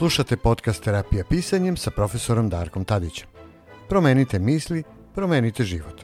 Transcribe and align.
Slušate 0.00 0.36
podcast 0.36 0.84
Terapija 0.84 1.24
pisanjem 1.24 1.76
sa 1.76 1.90
profesorom 1.90 2.48
Darkom 2.48 2.84
Tadićem. 2.84 3.28
Promenite 3.88 4.38
misli, 4.38 4.82
promenite 5.14 5.64
život. 5.64 6.00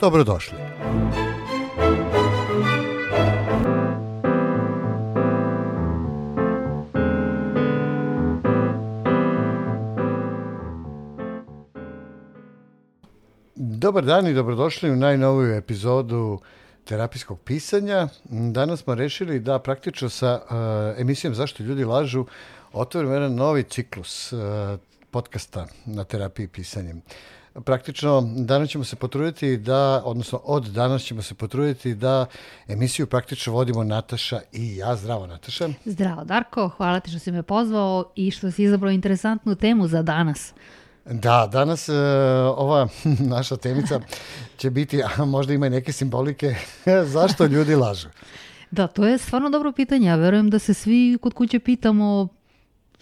Dobrodošli. 0.00 0.58
Dobar 13.54 14.04
dan 14.04 14.26
i 14.26 14.34
dobrodošli 14.34 14.90
u 14.90 14.96
najnoviju 14.96 15.54
epizodu 15.54 16.40
terapijskog 16.84 17.40
pisanja. 17.40 18.08
Danas 18.24 18.80
smo 18.80 18.94
rešili 18.94 19.40
da 19.40 19.58
praktično 19.58 20.08
sa 20.08 20.40
uh, 20.42 21.00
emisijom 21.00 21.34
Zašto 21.34 21.62
ljudi 21.62 21.84
lažu 21.84 22.26
otvorimo 22.72 23.14
jedan 23.14 23.34
novi 23.34 23.62
ciklus 23.62 24.32
uh, 24.32 24.40
podcasta 25.10 25.66
na 25.86 26.04
terapiji 26.04 26.48
pisanjem. 26.48 27.02
Praktično, 27.64 28.32
danas 28.36 28.70
ćemo 28.70 28.84
se 28.84 28.96
potruditi 28.96 29.56
da, 29.56 30.02
odnosno 30.04 30.40
od 30.44 30.66
danas 30.66 31.02
ćemo 31.02 31.22
se 31.22 31.34
potruditi 31.34 31.94
da 31.94 32.26
emisiju 32.68 33.06
praktično 33.06 33.52
vodimo 33.52 33.84
Nataša 33.84 34.40
i 34.52 34.76
ja. 34.76 34.96
Zdravo, 34.96 35.26
Nataša. 35.26 35.68
Zdravo, 35.84 36.24
Darko. 36.24 36.68
Hvala 36.68 37.00
ti 37.00 37.10
što 37.10 37.18
si 37.18 37.32
me 37.32 37.42
pozvao 37.42 38.12
i 38.16 38.30
što 38.30 38.50
si 38.50 38.62
izabrao 38.62 38.90
interesantnu 38.90 39.54
temu 39.54 39.88
za 39.88 40.02
danas. 40.02 40.52
Da, 41.04 41.48
danas 41.52 41.88
uh, 41.88 41.96
ova 42.56 42.88
naša 43.34 43.56
temica 43.56 44.00
će 44.56 44.70
biti, 44.70 45.02
a 45.02 45.24
možda 45.24 45.52
ima 45.54 45.66
i 45.66 45.70
neke 45.70 45.92
simbolike, 45.92 46.54
zašto 47.14 47.46
ljudi 47.46 47.74
lažu. 47.74 48.08
Da, 48.70 48.86
to 48.86 49.06
je 49.06 49.18
stvarno 49.18 49.50
dobro 49.50 49.72
pitanje. 49.72 50.08
Ja 50.08 50.16
verujem 50.16 50.50
da 50.50 50.58
se 50.58 50.74
svi 50.74 51.18
kod 51.20 51.34
kuće 51.34 51.58
pitamo 51.58 52.28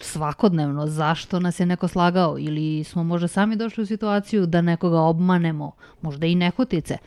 svakodnevno 0.01 0.87
zašto 0.87 1.39
nas 1.39 1.59
je 1.59 1.65
neko 1.65 1.87
slagao 1.87 2.35
ili 2.39 2.83
smo 2.83 3.03
možda 3.03 3.27
sami 3.27 3.55
došli 3.55 3.83
u 3.83 3.87
situaciju 3.87 4.45
da 4.45 4.61
nekoga 4.61 4.99
obmanemo, 4.99 5.71
možda 6.01 6.27
i 6.27 6.35
nehotice. 6.35 6.97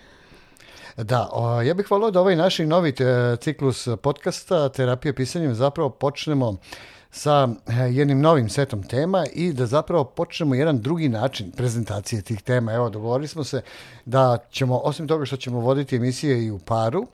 Da, 0.97 1.29
o, 1.33 1.63
ja 1.63 1.75
bih 1.75 1.91
volao 1.91 2.11
da 2.11 2.21
ovaj 2.21 2.37
naš 2.37 2.59
novi 2.59 2.93
te, 2.93 3.37
ciklus 3.41 3.89
podcasta 4.03 4.69
Terapija 4.69 5.15
pisanjem 5.15 5.55
zapravo 5.55 5.91
počnemo 5.91 6.57
sa 7.13 7.49
eh, 7.67 7.73
jednim 7.91 8.21
novim 8.21 8.49
setom 8.49 8.83
tema 8.83 9.25
i 9.33 9.53
da 9.53 9.67
zapravo 9.67 10.05
počnemo 10.05 10.55
jedan 10.55 10.81
drugi 10.81 11.09
način 11.09 11.51
prezentacije 11.51 12.23
tih 12.23 12.43
tema. 12.43 12.73
Evo, 12.73 12.91
dogovorili 12.91 13.29
smo 13.29 13.45
se 13.45 13.63
da 14.05 14.39
ćemo, 14.51 14.79
osim 14.79 15.09
toga 15.09 15.25
što 15.25 15.37
ćemo 15.37 15.61
voditi 15.61 15.97
emisije 15.97 16.45
i 16.45 16.51
u 16.51 16.59
paru, 16.59 17.07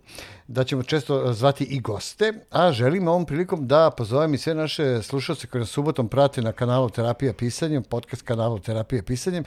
da 0.49 0.65
ćemo 0.65 0.83
često 0.83 1.33
zvati 1.33 1.65
i 1.65 1.81
goste, 1.81 2.33
a 2.51 2.73
želim 2.73 3.09
ovom 3.09 3.27
prilikom 3.27 3.67
da 3.67 3.91
pozovem 3.91 4.35
i 4.35 4.39
sve 4.39 4.55
naše 4.55 5.03
slušalce 5.03 5.47
koji 5.47 5.61
nas 5.61 5.71
subotom 5.71 6.09
prate 6.09 6.43
na 6.43 6.53
kanalu 6.53 6.91
Terapija 6.91 7.33
pisanjem, 7.33 7.83
podcast 7.83 8.23
kanalu 8.23 8.59
Terapija 8.59 9.03
pisanjem, 9.03 9.45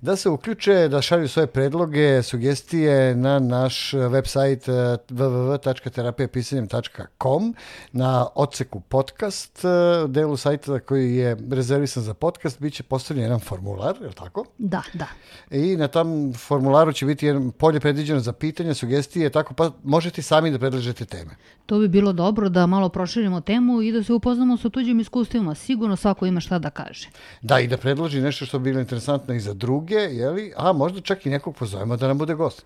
da 0.00 0.16
se 0.16 0.28
uključe, 0.28 0.88
da 0.88 1.02
šalju 1.02 1.28
svoje 1.28 1.46
predloge, 1.46 2.22
sugestije 2.22 3.16
na 3.16 3.38
naš 3.38 3.92
website 3.92 4.72
eh, 4.72 4.96
www.terapijapisanjem.com 5.08 7.54
na 7.92 8.26
odseku 8.34 8.80
podcast, 8.80 9.64
eh, 9.64 9.68
delu 10.08 10.36
sajta 10.36 10.80
koji 10.80 11.16
je 11.16 11.36
rezervisan 11.50 12.02
za 12.02 12.14
podcast, 12.14 12.60
bit 12.60 12.74
će 12.74 12.82
postavljen 12.82 13.22
jedan 13.22 13.40
formular, 13.40 13.96
je 14.00 14.06
li 14.06 14.14
tako? 14.14 14.44
Da, 14.58 14.82
da. 14.92 15.06
I 15.50 15.76
na 15.76 15.88
tom 15.88 16.34
formularu 16.36 16.92
će 16.92 17.06
biti 17.06 17.26
jedan 17.26 17.50
polje 17.50 17.80
predviđeno 17.80 18.20
za 18.20 18.32
pitanja, 18.32 18.74
sugestije, 18.74 19.30
tako 19.30 19.54
pa 19.54 19.70
možete 19.84 20.22
sami 20.22 20.43
da 20.50 20.58
predlažete 20.58 21.04
teme. 21.04 21.36
To 21.66 21.78
bi 21.78 21.88
bilo 21.88 22.12
dobro 22.12 22.48
da 22.48 22.66
malo 22.66 22.88
proširimo 22.88 23.40
temu 23.40 23.82
i 23.82 23.92
da 23.92 24.02
se 24.02 24.12
upoznamo 24.12 24.56
sa 24.56 24.68
tuđim 24.68 25.00
iskustvima. 25.00 25.54
Sigurno 25.54 25.96
svako 25.96 26.26
ima 26.26 26.40
šta 26.40 26.58
da 26.58 26.70
kaže. 26.70 27.08
Da, 27.42 27.60
i 27.60 27.68
da 27.68 27.76
predloži 27.76 28.20
nešto 28.20 28.46
što 28.46 28.58
bi 28.58 28.70
bilo 28.70 28.80
interesantno 28.80 29.34
i 29.34 29.40
za 29.40 29.54
druge, 29.54 29.94
jeli? 29.94 30.52
a 30.56 30.72
možda 30.72 31.00
čak 31.00 31.26
i 31.26 31.30
nekog 31.30 31.56
pozovemo 31.56 31.96
da 31.96 32.08
nam 32.08 32.18
bude 32.18 32.34
gost. 32.34 32.64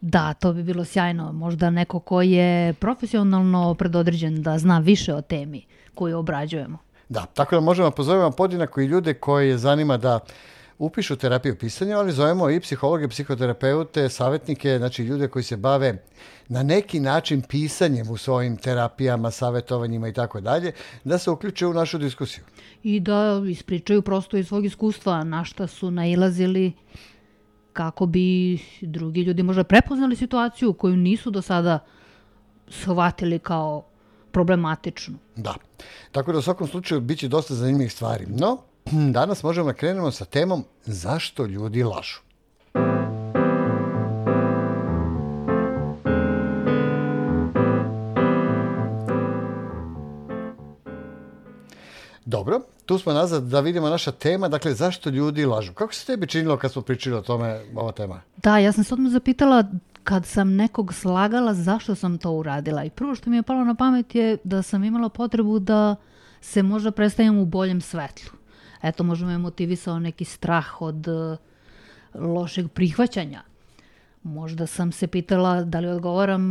Da, 0.00 0.34
to 0.34 0.52
bi 0.52 0.62
bilo 0.62 0.84
sjajno. 0.84 1.32
Možda 1.32 1.70
neko 1.70 2.00
ko 2.00 2.22
je 2.22 2.72
profesionalno 2.72 3.74
predodređen 3.74 4.42
da 4.42 4.58
zna 4.58 4.78
više 4.78 5.14
o 5.14 5.22
temi 5.22 5.62
koju 5.94 6.18
obrađujemo. 6.18 6.78
Da, 7.08 7.26
tako 7.26 7.54
da 7.54 7.60
možemo 7.60 7.90
pozovemo 7.90 8.30
podjednako 8.30 8.80
i 8.80 8.86
ljude 8.86 9.14
koje 9.14 9.58
zanima 9.58 9.96
da 9.96 10.20
upišu 10.84 11.16
terapiju 11.16 11.58
pisanja, 11.58 11.98
ali 11.98 12.12
zovemo 12.12 12.50
i 12.50 12.60
psihologe, 12.60 13.08
psihoterapeute, 13.08 14.08
savjetnike, 14.08 14.78
znači 14.78 15.02
ljude 15.02 15.28
koji 15.28 15.42
se 15.42 15.56
bave 15.56 16.04
na 16.48 16.62
neki 16.62 17.00
način 17.00 17.42
pisanjem 17.42 18.10
u 18.10 18.16
svojim 18.16 18.56
terapijama, 18.56 19.30
savjetovanjima 19.30 20.08
i 20.08 20.12
tako 20.12 20.40
dalje, 20.40 20.72
da 21.04 21.18
se 21.18 21.30
uključe 21.30 21.66
u 21.66 21.74
našu 21.74 21.98
diskusiju. 21.98 22.44
I 22.82 23.00
da 23.00 23.42
ispričaju 23.50 24.02
prosto 24.02 24.36
iz 24.36 24.48
svog 24.48 24.64
iskustva 24.64 25.24
na 25.24 25.44
šta 25.44 25.66
su 25.66 25.90
nailazili 25.90 26.72
kako 27.72 28.06
bi 28.06 28.58
drugi 28.80 29.22
ljudi 29.22 29.42
možda 29.42 29.64
prepoznali 29.64 30.16
situaciju 30.16 30.72
koju 30.72 30.96
nisu 30.96 31.30
do 31.30 31.42
sada 31.42 31.78
shvatili 32.68 33.38
kao 33.38 33.84
problematičnu. 34.32 35.14
Da. 35.36 35.54
Tako 36.12 36.32
da 36.32 36.38
u 36.38 36.42
svakom 36.42 36.68
slučaju 36.68 37.00
bit 37.00 37.18
će 37.18 37.28
dosta 37.28 37.54
zanimljivih 37.54 37.92
stvari. 37.92 38.26
No, 38.28 38.58
danas 38.92 39.42
možemo 39.42 39.66
da 39.66 39.72
krenemo 39.72 40.10
sa 40.10 40.24
temom 40.24 40.64
zašto 40.84 41.46
ljudi 41.46 41.82
lažu. 41.82 42.20
Dobro, 52.24 52.60
tu 52.86 52.98
smo 52.98 53.12
nazad 53.12 53.42
da 53.42 53.60
vidimo 53.60 53.88
naša 53.88 54.12
tema, 54.12 54.48
dakle 54.48 54.74
zašto 54.74 55.10
ljudi 55.10 55.46
lažu. 55.46 55.72
Kako 55.72 55.94
se 55.94 56.06
tebi 56.06 56.26
činilo 56.26 56.56
kad 56.56 56.72
smo 56.72 56.82
pričali 56.82 57.16
o 57.16 57.22
tome, 57.22 57.60
ova 57.74 57.92
tema? 57.92 58.20
Da, 58.36 58.58
ja 58.58 58.72
sam 58.72 58.84
se 58.84 58.94
odmah 58.94 59.12
zapitala 59.12 59.64
kad 60.04 60.26
sam 60.26 60.54
nekog 60.54 60.94
slagala 60.94 61.54
zašto 61.54 61.94
sam 61.94 62.18
to 62.18 62.30
uradila. 62.30 62.84
I 62.84 62.90
prvo 62.90 63.14
što 63.14 63.30
mi 63.30 63.36
je 63.36 63.42
palo 63.42 63.64
na 63.64 63.74
pamet 63.74 64.14
je 64.14 64.36
da 64.44 64.62
sam 64.62 64.84
imala 64.84 65.08
potrebu 65.08 65.58
da 65.58 65.96
se 66.40 66.62
možda 66.62 66.90
predstavim 66.90 67.38
u 67.38 67.44
boljem 67.44 67.80
svetlu. 67.80 68.43
Eto, 68.84 69.04
možda 69.04 69.26
me 69.26 69.38
motivisao 69.38 69.98
neki 69.98 70.24
strah 70.24 70.82
od 70.82 71.08
uh, 71.08 71.38
lošeg 72.14 72.68
prihvaćanja. 72.68 73.42
Možda 74.22 74.66
sam 74.66 74.92
se 74.92 75.06
pitala 75.06 75.62
da 75.62 75.80
li 75.80 75.88
odgovaram 75.88 76.42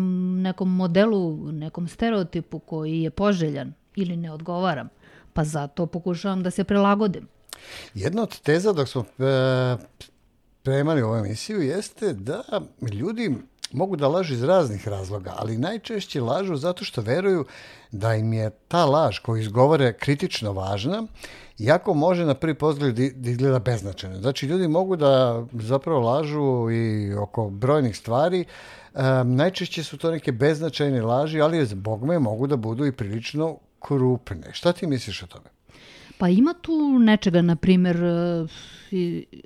nekom 0.41 0.75
modelu, 0.75 1.51
nekom 1.51 1.87
stereotipu 1.87 2.59
koji 2.59 3.01
je 3.01 3.09
poželjan 3.09 3.73
ili 3.95 4.17
ne 4.17 4.31
odgovaram. 4.31 4.89
Pa 5.33 5.43
zato 5.43 5.85
pokušavam 5.85 6.43
da 6.43 6.51
se 6.51 6.63
prilagodim. 6.63 7.27
Jedna 7.93 8.23
od 8.23 8.39
teza 8.39 8.73
dok 8.73 8.87
smo 8.87 9.01
e, 9.01 9.77
premali 10.63 11.01
ovu 11.01 11.15
emisiju 11.15 11.61
jeste 11.61 12.13
da 12.13 12.43
ljudi 12.93 13.35
mogu 13.73 13.95
da 13.95 14.07
lažu 14.07 14.33
iz 14.33 14.43
raznih 14.43 14.87
razloga, 14.87 15.33
ali 15.37 15.57
najčešće 15.57 16.21
lažu 16.21 16.55
zato 16.55 16.85
što 16.85 17.01
veruju 17.01 17.45
da 17.91 18.15
im 18.15 18.33
je 18.33 18.49
ta 18.67 18.85
laž 18.85 19.19
koju 19.19 19.41
izgovore 19.41 19.93
kritično 19.93 20.53
važna, 20.53 21.07
iako 21.59 21.93
može 21.93 22.25
na 22.25 22.33
prvi 22.33 22.53
pogled 22.53 22.95
da 22.95 23.29
izgleda 23.29 23.59
beznačajno. 23.59 24.21
Znači, 24.21 24.45
ljudi 24.45 24.67
mogu 24.67 24.95
da 24.95 25.43
zapravo 25.53 25.99
lažu 25.99 26.71
i 26.71 27.13
oko 27.13 27.49
brojnih 27.49 27.97
stvari, 27.97 28.45
um, 28.93 29.35
najčešće 29.35 29.83
su 29.83 29.97
to 29.97 30.11
neke 30.11 30.31
beznačajne 30.31 31.01
laži, 31.01 31.41
ali 31.41 31.65
zbog 31.65 32.03
me 32.03 32.19
mogu 32.19 32.47
da 32.47 32.55
budu 32.55 32.85
i 32.85 32.91
prilično 32.91 33.57
krupne. 33.79 34.49
Šta 34.51 34.73
ti 34.73 34.87
misliš 34.87 35.23
o 35.23 35.27
tome? 35.27 35.49
Pa 36.17 36.29
ima 36.29 36.53
tu 36.53 36.99
nečega, 36.99 37.41
na 37.41 37.55
primjer, 37.55 37.97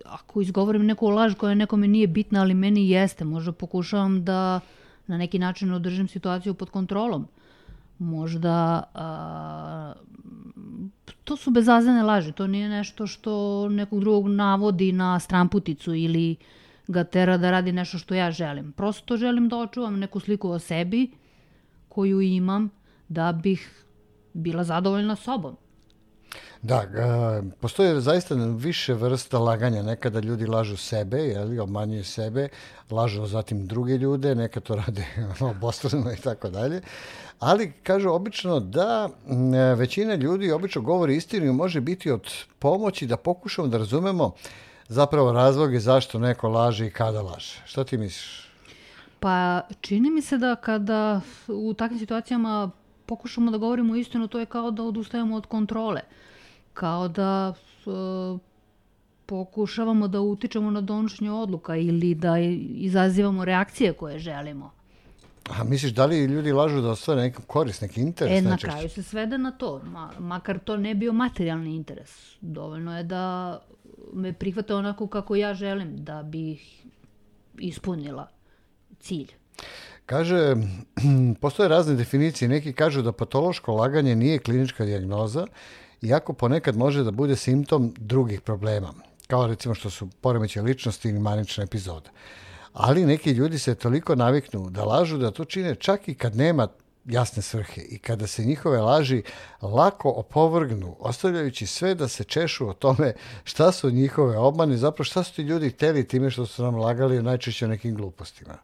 ako 0.06 0.42
izgovorim 0.42 0.86
neku 0.86 1.10
laž 1.10 1.34
koja 1.34 1.56
nekome 1.56 1.88
nije 1.88 2.08
bitna, 2.08 2.42
ali 2.42 2.54
meni 2.54 2.90
jeste, 2.90 3.26
možda 3.26 3.52
pokušavam 3.52 4.24
da 4.26 4.60
na 5.08 5.18
neki 5.18 5.40
način 5.40 5.72
održim 5.74 6.08
situaciju 6.08 6.54
pod 6.54 6.70
kontrolom. 6.70 7.28
Možda 8.00 8.84
a, 8.94 9.94
to 11.24 11.36
su 11.36 11.52
bezazene 11.52 12.04
laži, 12.04 12.32
to 12.32 12.48
nije 12.48 12.70
nešto 12.70 13.08
što 13.08 13.70
nekog 13.70 14.00
drugog 14.00 14.28
navodi 14.28 14.92
na 14.92 15.20
stramputicu 15.20 15.96
ili 15.96 16.36
ga 16.88 17.04
tera 17.04 17.38
da 17.38 17.52
radi 17.52 17.72
nešto 17.72 17.98
što 17.98 18.16
ja 18.16 18.32
želim. 18.32 18.72
Prosto 18.72 19.18
želim 19.18 19.50
da 19.50 19.58
očuvam 19.58 20.00
neku 20.00 20.20
sliku 20.20 20.50
o 20.50 20.60
sebi 20.60 21.12
koju 21.90 22.22
imam 22.22 22.70
da 23.10 23.32
bih 23.32 23.84
bila 24.34 24.64
zadovoljna 24.64 25.16
sobom. 25.16 25.56
Da, 26.68 26.84
postoje 27.60 28.02
zaista 28.02 28.36
više 28.36 28.94
vrsta 28.94 29.40
laganja. 29.40 29.84
Nekada 29.84 30.20
ljudi 30.20 30.46
lažu 30.46 30.78
sebe, 30.78 31.18
jeli, 31.18 31.60
obmanjuju 31.60 32.04
sebe, 32.04 32.50
lažu 32.92 33.26
zatim 33.26 33.68
druge 33.68 33.98
ljude, 33.98 34.36
neka 34.36 34.60
to 34.60 34.76
rade 34.76 35.06
obostrano 35.56 36.12
i 36.12 36.16
tako 36.16 36.50
dalje. 36.50 36.82
Ali 37.40 37.72
kažu 37.84 38.10
obično 38.10 38.60
da 38.60 39.10
većina 39.78 40.16
ljudi 40.16 40.52
obično 40.52 40.82
govori 40.82 41.16
istinu 41.16 41.46
i 41.46 41.52
može 41.52 41.82
biti 41.82 42.12
od 42.12 42.32
pomoći 42.60 43.08
da 43.08 43.18
pokušamo 43.18 43.68
da 43.68 43.78
razumemo 43.78 44.34
zapravo 44.88 45.32
razloge 45.32 45.80
zašto 45.80 46.20
neko 46.20 46.50
laže 46.50 46.88
i 46.88 46.92
kada 46.92 47.22
laže. 47.22 47.62
Šta 47.66 47.84
ti 47.84 47.98
misliš? 47.98 48.50
Pa 49.20 49.62
čini 49.82 50.10
mi 50.10 50.22
se 50.22 50.38
da 50.38 50.56
kada 50.56 51.22
u 51.48 51.74
takvim 51.74 52.00
situacijama 52.00 52.72
pokušamo 53.06 53.52
da 53.52 53.58
govorimo 53.58 53.96
istinu, 53.96 54.28
to 54.28 54.40
je 54.40 54.46
kao 54.46 54.72
da 54.72 54.84
odustajemo 54.84 55.36
od 55.36 55.46
kontrole 55.46 56.02
kao 56.78 57.08
da 57.08 57.54
e, 57.54 57.90
pokušavamo 59.26 60.08
da 60.08 60.22
utičemo 60.22 60.72
na 60.72 60.82
donošenje 60.82 61.32
odluka 61.32 61.76
ili 61.76 62.16
da 62.16 62.38
izazivamo 62.90 63.46
reakcije 63.46 63.94
koje 63.94 64.20
želimo. 64.20 64.72
A 65.50 65.64
misliš, 65.64 65.92
da 65.92 66.06
li 66.06 66.26
ljudi 66.26 66.52
lažu 66.52 66.82
da 66.82 66.90
ostvare 66.90 67.22
nekom 67.22 67.44
korist, 67.48 67.82
neki 67.82 68.02
interes? 68.02 68.40
E, 68.40 68.42
na 68.42 68.58
kraju 68.58 68.90
se 68.90 69.04
svede 69.04 69.38
na 69.38 69.52
to, 69.52 69.82
ma, 69.84 70.12
makar 70.20 70.60
to 70.60 70.78
ne 70.78 70.96
bio 70.96 71.14
materijalni 71.14 71.76
interes. 71.76 72.36
Dovoljno 72.42 72.98
je 72.98 73.04
da 73.04 73.60
me 74.14 74.34
prihvate 74.34 74.76
onako 74.76 75.08
kako 75.08 75.36
ja 75.36 75.54
želim, 75.54 75.96
da 76.04 76.24
bih 76.24 76.86
ispunila 77.58 78.28
cilj. 79.00 79.32
Kaže, 80.06 80.56
postoje 81.42 81.70
razne 81.70 81.96
definicije. 81.96 82.48
Neki 82.48 82.74
kažu 82.74 83.02
da 83.02 83.12
patološko 83.12 83.76
laganje 83.76 84.16
nije 84.16 84.40
klinička 84.40 84.86
dijagnoza, 84.86 85.48
iako 86.02 86.34
ponekad 86.34 86.78
može 86.78 87.04
da 87.04 87.12
bude 87.12 87.36
simptom 87.36 87.94
drugih 87.98 88.42
problema, 88.42 88.94
kao 89.28 89.48
recimo 89.48 89.76
što 89.76 89.90
su 89.90 90.08
poremeće 90.22 90.62
ličnosti 90.62 91.10
ili 91.10 91.20
manična 91.20 91.64
epizoda. 91.64 92.10
Ali 92.74 93.06
neki 93.06 93.32
ljudi 93.32 93.60
se 93.60 93.76
toliko 93.76 94.16
naviknu 94.16 94.70
da 94.70 94.84
lažu 94.84 95.18
da 95.18 95.32
to 95.32 95.46
čine 95.46 95.76
čak 95.76 96.08
i 96.08 96.14
kad 96.16 96.36
nema 96.36 96.68
jasne 97.08 97.42
svrhe 97.42 97.82
i 97.82 97.98
kada 98.00 98.28
se 98.28 98.46
njihove 98.46 98.82
laži 98.82 99.24
lako 99.62 100.10
opovrgnu, 100.10 100.96
ostavljajući 101.00 101.68
sve 101.68 101.96
da 101.96 102.08
se 102.08 102.24
češu 102.24 102.70
o 102.70 102.74
tome 102.74 103.14
šta 103.44 103.72
su 103.72 103.92
njihove 103.92 104.38
obmane, 104.38 104.78
zapravo 104.78 105.04
šta 105.04 105.24
su 105.24 105.36
ti 105.36 105.42
ljudi 105.42 105.72
teli 105.72 106.08
time 106.08 106.30
što 106.30 106.46
su 106.46 106.64
nam 106.64 106.76
lagali 106.76 107.24
najčešće 107.24 107.66
o 107.66 107.68
nekim 107.68 107.96
glupostima. 107.96 108.58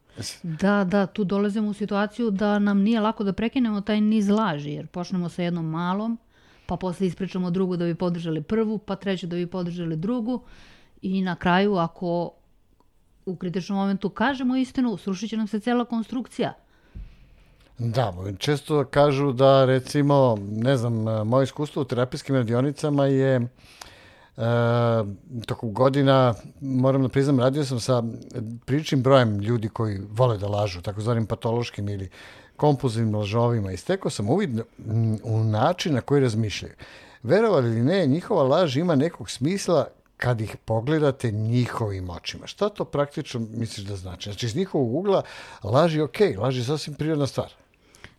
Da, 0.43 0.83
da, 0.83 1.05
tu 1.05 1.23
dolazimo 1.23 1.69
u 1.69 1.73
situaciju 1.73 2.31
da 2.31 2.59
nam 2.59 2.79
nije 2.79 2.99
lako 2.99 3.23
da 3.23 3.33
prekinemo 3.33 3.81
taj 3.81 4.01
niz 4.01 4.29
laži, 4.29 4.71
jer 4.71 4.87
počnemo 4.87 5.29
sa 5.29 5.43
jednom 5.43 5.65
malom, 5.65 6.17
pa 6.65 6.77
posle 6.77 7.07
ispričamo 7.07 7.51
drugu 7.51 7.77
da 7.77 7.85
bi 7.85 7.95
podržali 7.95 8.41
prvu, 8.41 8.77
pa 8.77 8.95
treću 8.95 9.27
da 9.27 9.35
bi 9.35 9.47
podržali 9.47 9.95
drugu 9.95 10.41
i 11.01 11.21
na 11.21 11.35
kraju 11.35 11.75
ako 11.75 12.31
u 13.25 13.35
kritičnom 13.35 13.77
momentu 13.77 14.09
kažemo 14.09 14.55
istinu, 14.55 14.97
srušit 14.97 15.29
će 15.29 15.37
nam 15.37 15.47
se 15.47 15.59
cela 15.59 15.85
konstrukcija. 15.85 16.53
Da, 17.77 18.13
često 18.37 18.85
kažu 18.85 19.31
da 19.31 19.65
recimo, 19.65 20.37
ne 20.51 20.77
znam, 20.77 20.93
moje 21.27 21.43
iskustvo 21.43 21.81
u 21.81 21.85
terapijskim 21.85 22.35
radionicama 22.35 23.05
je 23.05 23.35
e, 23.35 23.47
tokom 25.45 25.73
godina, 25.73 26.33
moram 26.61 27.01
da 27.01 27.09
priznam, 27.09 27.39
radio 27.39 27.65
sam 27.65 27.79
sa 27.79 28.03
pričim 28.65 29.03
brojem 29.03 29.39
ljudi 29.39 29.69
koji 29.69 29.99
vole 30.09 30.37
da 30.37 30.47
lažu, 30.47 30.81
takozvanim 30.81 31.25
patološkim 31.25 31.89
ili 31.89 32.09
kompulzivnim 32.63 33.15
lažovima 33.15 33.71
i 33.71 33.77
stekao 33.77 34.11
sam 34.11 34.29
uvid 34.29 34.59
u 35.23 35.43
način 35.43 35.93
na 35.93 36.01
koji 36.01 36.21
razmišljaju. 36.21 36.73
Verovali 37.23 37.69
ili 37.69 37.81
ne, 37.81 38.05
njihova 38.07 38.43
laž 38.43 38.77
ima 38.77 38.95
nekog 38.95 39.29
smisla 39.29 39.87
kad 40.17 40.41
ih 40.41 40.55
pogledate 40.65 41.31
njihovim 41.31 42.09
očima. 42.09 42.47
Šta 42.47 42.69
to 42.69 42.85
praktično 42.85 43.39
misliš 43.39 43.87
da 43.87 43.95
znači? 43.95 44.29
Znači, 44.29 44.45
iz 44.45 44.55
njihovog 44.55 44.95
ugla 44.95 45.23
laži 45.63 46.01
ok, 46.01 46.19
laži 46.37 46.63
sasvim 46.63 46.95
prirodna 46.95 47.27
stvar. 47.27 47.51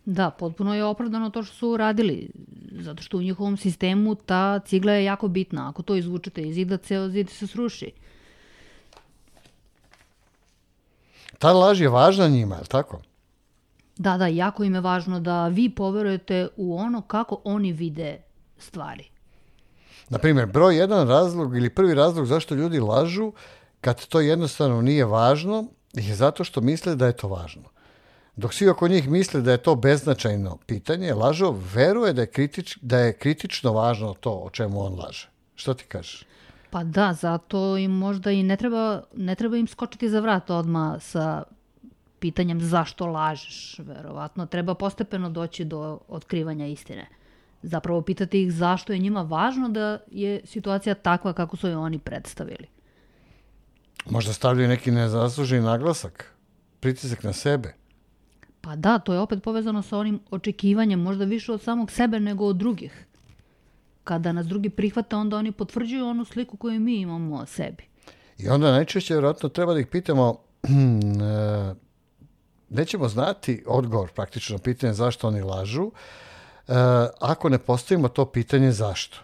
Da, 0.04 0.30
potpuno 0.30 0.74
je 0.74 0.84
opravdano 0.84 1.30
to 1.30 1.42
što 1.42 1.54
su 1.54 1.76
radili, 1.76 2.28
zato 2.72 3.02
što 3.02 3.16
u 3.16 3.22
njihovom 3.22 3.56
sistemu 3.56 4.14
ta 4.14 4.58
cigla 4.58 4.92
je 4.92 5.04
jako 5.04 5.28
bitna. 5.28 5.68
Ako 5.68 5.82
to 5.82 5.96
izvučete 5.96 6.42
iz 6.42 6.54
zida, 6.54 6.76
ceo 6.76 7.08
zid 7.08 7.30
se 7.30 7.46
sruši. 7.46 7.92
Ta 11.38 11.52
laž 11.52 11.80
je 11.80 11.88
važna 11.88 12.28
njima, 12.28 12.54
je 12.54 12.60
li 12.60 12.68
tako? 12.68 13.00
Da, 13.96 14.16
da, 14.16 14.26
jako 14.26 14.64
im 14.64 14.74
je 14.74 14.80
važno 14.80 15.20
da 15.20 15.48
vi 15.48 15.70
poverujete 15.70 16.48
u 16.56 16.76
ono 16.76 17.02
kako 17.02 17.40
oni 17.44 17.72
vide 17.72 18.22
stvari. 18.58 19.04
Na 20.08 20.18
primjer, 20.18 20.46
broj 20.46 20.76
jedan 20.76 21.08
razlog 21.08 21.56
ili 21.56 21.70
prvi 21.70 21.94
razlog 21.94 22.26
zašto 22.26 22.54
ljudi 22.54 22.80
lažu 22.80 23.32
kad 23.80 24.06
to 24.06 24.20
jednostavno 24.20 24.82
nije 24.82 25.04
važno 25.04 25.66
je 25.92 26.14
zato 26.14 26.44
što 26.44 26.60
misle 26.60 26.96
da 26.96 27.06
je 27.06 27.16
to 27.16 27.28
važno. 27.28 27.62
Dok 28.36 28.54
svi 28.54 28.68
oko 28.68 28.88
njih 28.88 29.08
misle 29.08 29.40
da 29.40 29.52
je 29.52 29.62
to 29.62 29.74
beznačajno 29.74 30.58
pitanje, 30.66 31.14
lažo 31.14 31.54
veruje 31.74 32.12
da 32.12 32.22
je, 32.22 32.26
kritič, 32.26 32.78
da 32.82 32.98
je 32.98 33.12
kritično 33.12 33.72
važno 33.72 34.14
to 34.14 34.30
o 34.30 34.50
čemu 34.50 34.84
on 34.84 34.98
laže. 34.98 35.28
Što 35.54 35.74
ti 35.74 35.84
kažeš? 35.84 36.24
Pa 36.70 36.84
da, 36.84 37.12
zato 37.12 37.76
im 37.76 37.90
možda 37.90 38.30
i 38.30 38.42
ne 38.42 38.56
treba, 38.56 39.02
ne 39.14 39.34
treba 39.34 39.56
im 39.56 39.66
skočiti 39.66 40.08
za 40.10 40.20
vrat 40.20 40.50
odma 40.50 40.98
sa 41.00 41.42
pitanjem 42.24 42.60
zašto 42.60 43.06
lažeš. 43.06 43.78
Verovatno 43.78 44.46
treba 44.46 44.74
postepeno 44.74 45.30
doći 45.30 45.64
do 45.64 45.98
otkrivanja 46.08 46.66
istine. 46.66 47.06
Zapravo 47.62 48.02
pitati 48.02 48.42
ih 48.42 48.52
zašto 48.52 48.92
je 48.92 48.98
njima 48.98 49.22
važno 49.22 49.68
da 49.68 49.98
je 50.10 50.40
situacija 50.44 50.94
takva 50.94 51.32
kako 51.32 51.56
su 51.56 51.68
je 51.68 51.76
oni 51.76 51.98
predstavili. 51.98 52.66
Možda 54.10 54.32
stavljaju 54.32 54.68
neki 54.68 54.90
nezasluženi 54.90 55.62
naglasak, 55.62 56.32
pritisak 56.80 57.22
na 57.22 57.32
sebe. 57.32 57.74
Pa 58.60 58.76
da, 58.76 58.98
to 58.98 59.12
je 59.12 59.20
opet 59.20 59.42
povezano 59.42 59.82
sa 59.82 59.98
onim 59.98 60.20
očekivanjem, 60.30 61.00
možda 61.00 61.24
više 61.24 61.52
od 61.52 61.62
samog 61.62 61.90
sebe 61.90 62.20
nego 62.20 62.46
od 62.46 62.56
drugih. 62.56 63.06
Kada 64.04 64.32
nas 64.32 64.46
drugi 64.46 64.70
prihvate, 64.70 65.16
onda 65.16 65.36
oni 65.36 65.52
potvrđuju 65.52 66.06
onu 66.06 66.24
sliku 66.24 66.56
koju 66.56 66.80
mi 66.80 66.96
imamo 66.96 67.36
o 67.36 67.46
sebi. 67.46 67.84
I 68.38 68.48
onda 68.48 68.70
najčešće 68.70 69.14
vjerojatno 69.14 69.48
treba 69.48 69.74
da 69.74 69.80
ih 69.80 69.86
pitamo, 69.86 70.38
e, 70.68 71.83
nećemo 72.68 73.08
znati 73.08 73.64
odgovor 73.66 74.12
praktično 74.12 74.58
pitanje 74.58 74.92
zašto 74.92 75.28
oni 75.28 75.42
lažu, 75.42 75.90
e, 76.68 76.72
ako 77.20 77.48
ne 77.48 77.58
postavimo 77.58 78.08
to 78.08 78.24
pitanje 78.24 78.72
zašto. 78.72 79.18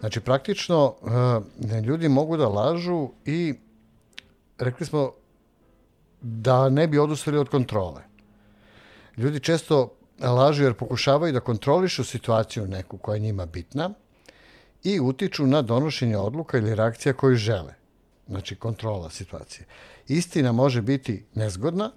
Znači, 0.00 0.20
praktično, 0.20 0.94
uh, 1.02 1.84
ljudi 1.84 2.08
mogu 2.08 2.36
da 2.36 2.48
lažu 2.48 3.08
i 3.24 3.54
rekli 4.58 4.86
smo 4.86 5.12
da 6.20 6.68
ne 6.68 6.86
bi 6.86 6.98
odustali 6.98 7.38
od 7.38 7.48
kontrole. 7.48 8.02
Ljudi 9.16 9.40
često 9.40 9.92
lažu 10.20 10.64
jer 10.64 10.74
pokušavaju 10.74 11.32
da 11.32 11.40
kontrolišu 11.40 12.04
situaciju 12.04 12.66
neku 12.66 12.98
koja 12.98 13.14
je 13.14 13.20
njima 13.20 13.46
bitna 13.46 13.90
i 14.84 15.00
utiču 15.00 15.46
na 15.46 15.62
donošenje 15.62 16.16
odluka 16.16 16.58
ili 16.58 16.74
reakcija 16.74 17.12
koju 17.12 17.36
žele. 17.36 17.74
Znači, 18.28 18.56
kontrola 18.56 19.10
situacije. 19.10 19.66
Istina 20.08 20.52
može 20.52 20.82
biti 20.82 21.24
nezgodna, 21.34 21.90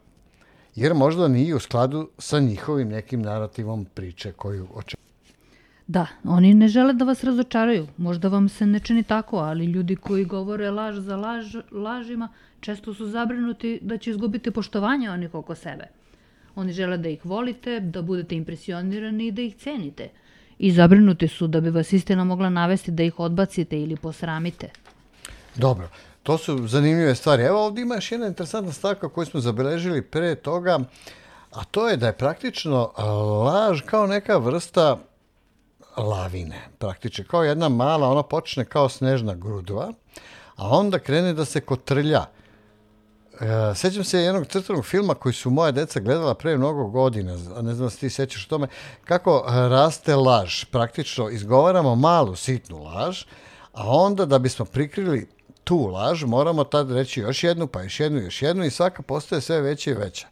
jer 0.75 0.93
možda 0.93 1.27
nije 1.27 1.55
u 1.55 1.59
skladu 1.59 2.09
sa 2.17 2.39
njihovim 2.39 2.89
nekim 2.89 3.21
narativom 3.21 3.85
priče 3.85 4.31
koju 4.31 4.67
očekuju. 4.73 5.03
Da, 5.87 6.07
oni 6.23 6.53
ne 6.53 6.67
žele 6.67 6.93
da 6.93 7.05
vas 7.05 7.23
razočaraju. 7.23 7.87
Možda 7.97 8.27
vam 8.27 8.49
se 8.49 8.65
ne 8.65 8.79
čini 8.79 9.03
tako, 9.03 9.37
ali 9.37 9.65
ljudi 9.65 9.95
koji 9.95 10.25
govore 10.25 10.71
laž 10.71 10.97
za 10.97 11.15
laž, 11.15 11.55
lažima 11.71 12.29
često 12.59 12.93
su 12.93 13.07
zabrinuti 13.07 13.79
da 13.81 13.97
će 13.97 14.09
izgubiti 14.09 14.51
poštovanje 14.51 15.09
onih 15.09 15.33
oko 15.33 15.55
sebe. 15.55 15.87
Oni 16.55 16.73
žele 16.73 16.97
da 16.97 17.09
ih 17.09 17.25
volite, 17.25 17.79
da 17.79 18.01
budete 18.01 18.35
impresionirani 18.35 19.27
i 19.27 19.31
da 19.31 19.41
ih 19.41 19.55
cenite. 19.55 20.09
I 20.59 20.71
zabrinuti 20.71 21.27
su 21.27 21.47
da 21.47 21.61
bi 21.61 21.69
vas 21.69 21.93
istina 21.93 22.23
mogla 22.23 22.49
navesti 22.49 22.91
da 22.91 23.03
ih 23.03 23.19
odbacite 23.19 23.79
ili 23.79 23.95
posramite. 23.95 24.69
Dobro, 25.55 25.89
to 26.23 26.37
su 26.37 26.67
zanimljive 26.67 27.15
stvari. 27.15 27.43
Evo 27.43 27.65
ovdje 27.65 27.81
ima 27.81 27.95
još 27.95 28.11
jedna 28.11 28.27
interesantna 28.27 28.71
stavka 28.71 29.09
koju 29.09 29.25
smo 29.25 29.39
zabeležili 29.39 30.01
pre 30.01 30.35
toga, 30.35 30.79
a 31.51 31.63
to 31.63 31.89
je 31.89 31.97
da 31.97 32.07
je 32.07 32.17
praktično 32.17 32.91
laž 33.45 33.81
kao 33.85 34.07
neka 34.07 34.37
vrsta 34.37 34.97
lavine, 35.97 36.61
praktično. 36.77 37.25
Kao 37.27 37.43
jedna 37.43 37.69
mala, 37.69 38.09
ona 38.09 38.23
počne 38.23 38.65
kao 38.65 38.89
snežna 38.89 39.35
grudva, 39.35 39.93
a 40.55 40.69
onda 40.69 40.99
krene 40.99 41.33
da 41.33 41.45
se 41.45 41.61
kotrlja. 41.61 42.25
E, 43.41 43.75
sećam 43.75 44.03
se 44.03 44.19
jednog 44.19 44.47
crtanog 44.47 44.85
filma 44.85 45.13
koji 45.13 45.33
su 45.33 45.49
moja 45.49 45.71
deca 45.71 45.99
gledala 45.99 46.33
pre 46.33 46.57
mnogo 46.57 46.87
godina, 46.87 47.31
ne 47.61 47.73
znam 47.73 47.87
da 47.87 47.89
se 47.89 47.97
ti 47.97 48.09
sećaš 48.09 48.45
o 48.45 48.49
tome, 48.49 48.67
kako 49.05 49.43
raste 49.47 50.15
laž. 50.15 50.63
Praktično 50.65 51.29
izgovaramo 51.29 51.95
malu, 51.95 52.35
sitnu 52.35 52.83
laž, 52.83 53.23
a 53.73 53.87
onda 53.87 54.25
da 54.25 54.39
bismo 54.39 54.65
prikrili 54.65 55.27
tu 55.63 55.87
laž, 55.87 56.23
moramo 56.23 56.63
tad 56.63 56.91
reći 56.91 57.19
još 57.19 57.43
jednu, 57.43 57.67
pa 57.67 57.81
još 57.81 57.99
jednu, 57.99 58.21
još 58.21 58.41
jednu 58.41 58.65
i 58.65 58.71
svaka 58.71 59.01
postaje 59.01 59.41
sve 59.41 59.61
veća 59.61 59.91
i 59.91 59.93
veća. 59.93 60.27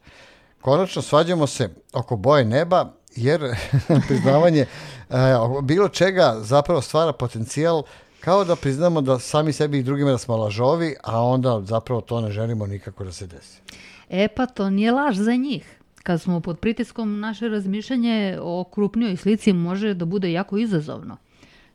Konačno 0.62 1.01
svađamo 1.01 1.48
se 1.48 1.70
oko 1.93 2.15
boje 2.15 2.46
neba, 2.46 2.93
jer 3.15 3.55
priznavanje 4.08 4.62
e, 4.62 5.15
bilo 5.62 5.89
čega 5.89 6.36
zapravo 6.39 6.81
stvara 6.81 7.13
potencijal 7.13 7.84
kao 8.22 8.44
da 8.46 8.56
priznamo 8.56 9.01
da 9.01 9.20
sami 9.20 9.54
sebi 9.54 9.80
i 9.80 9.84
drugima 9.84 10.12
da 10.12 10.18
smo 10.18 10.38
lažovi, 10.38 10.96
a 11.04 11.22
onda 11.22 11.62
zapravo 11.66 12.01
to 12.01 12.22
ne 12.22 12.32
želimo 12.32 12.68
nikako 12.68 13.04
da 13.04 13.12
se 13.12 13.28
desi. 13.28 13.62
E 14.10 14.28
pa 14.28 14.46
to 14.46 14.70
nije 14.70 14.92
laž 14.92 15.18
za 15.18 15.36
njih. 15.36 15.78
Kad 16.04 16.22
smo 16.22 16.40
pod 16.40 16.60
pritiskom, 16.60 17.20
naše 17.20 17.50
razmišljanje 17.50 18.38
o 18.42 18.63
krupnijoj 18.63 19.16
slici 19.16 19.54
može 19.54 19.94
da 19.94 20.06
bude 20.06 20.32
jako 20.32 20.58
izazovno. 20.58 21.18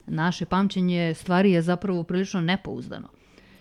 Naše 0.06 0.44
pamćenje 0.44 1.14
stvari 1.14 1.52
je 1.52 1.62
zapravo 1.62 2.02
prilično 2.02 2.40
nepouzdano. 2.40 3.08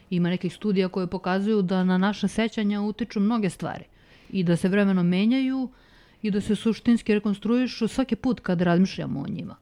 Ima 0.10 0.30
nekih 0.30 0.54
studija 0.54 0.90
koje 0.90 1.08
pokazuju 1.08 1.62
da 1.62 1.84
na 1.84 1.98
naše 1.98 2.28
sećanja 2.28 2.82
utiču 2.82 3.20
mnoge 3.20 3.50
stvari 3.50 3.84
i 4.30 4.44
da 4.44 4.56
se 4.56 4.70
vremeno 4.70 5.04
menjaju 5.04 5.70
i 6.22 6.32
da 6.32 6.42
se 6.42 6.56
suštinski 6.56 7.14
rekonstruišu 7.14 7.88
svaki 7.88 8.16
put 8.16 8.40
kad 8.40 8.62
razmišljamo 8.62 9.20
o 9.20 9.28
njima. 9.28 9.56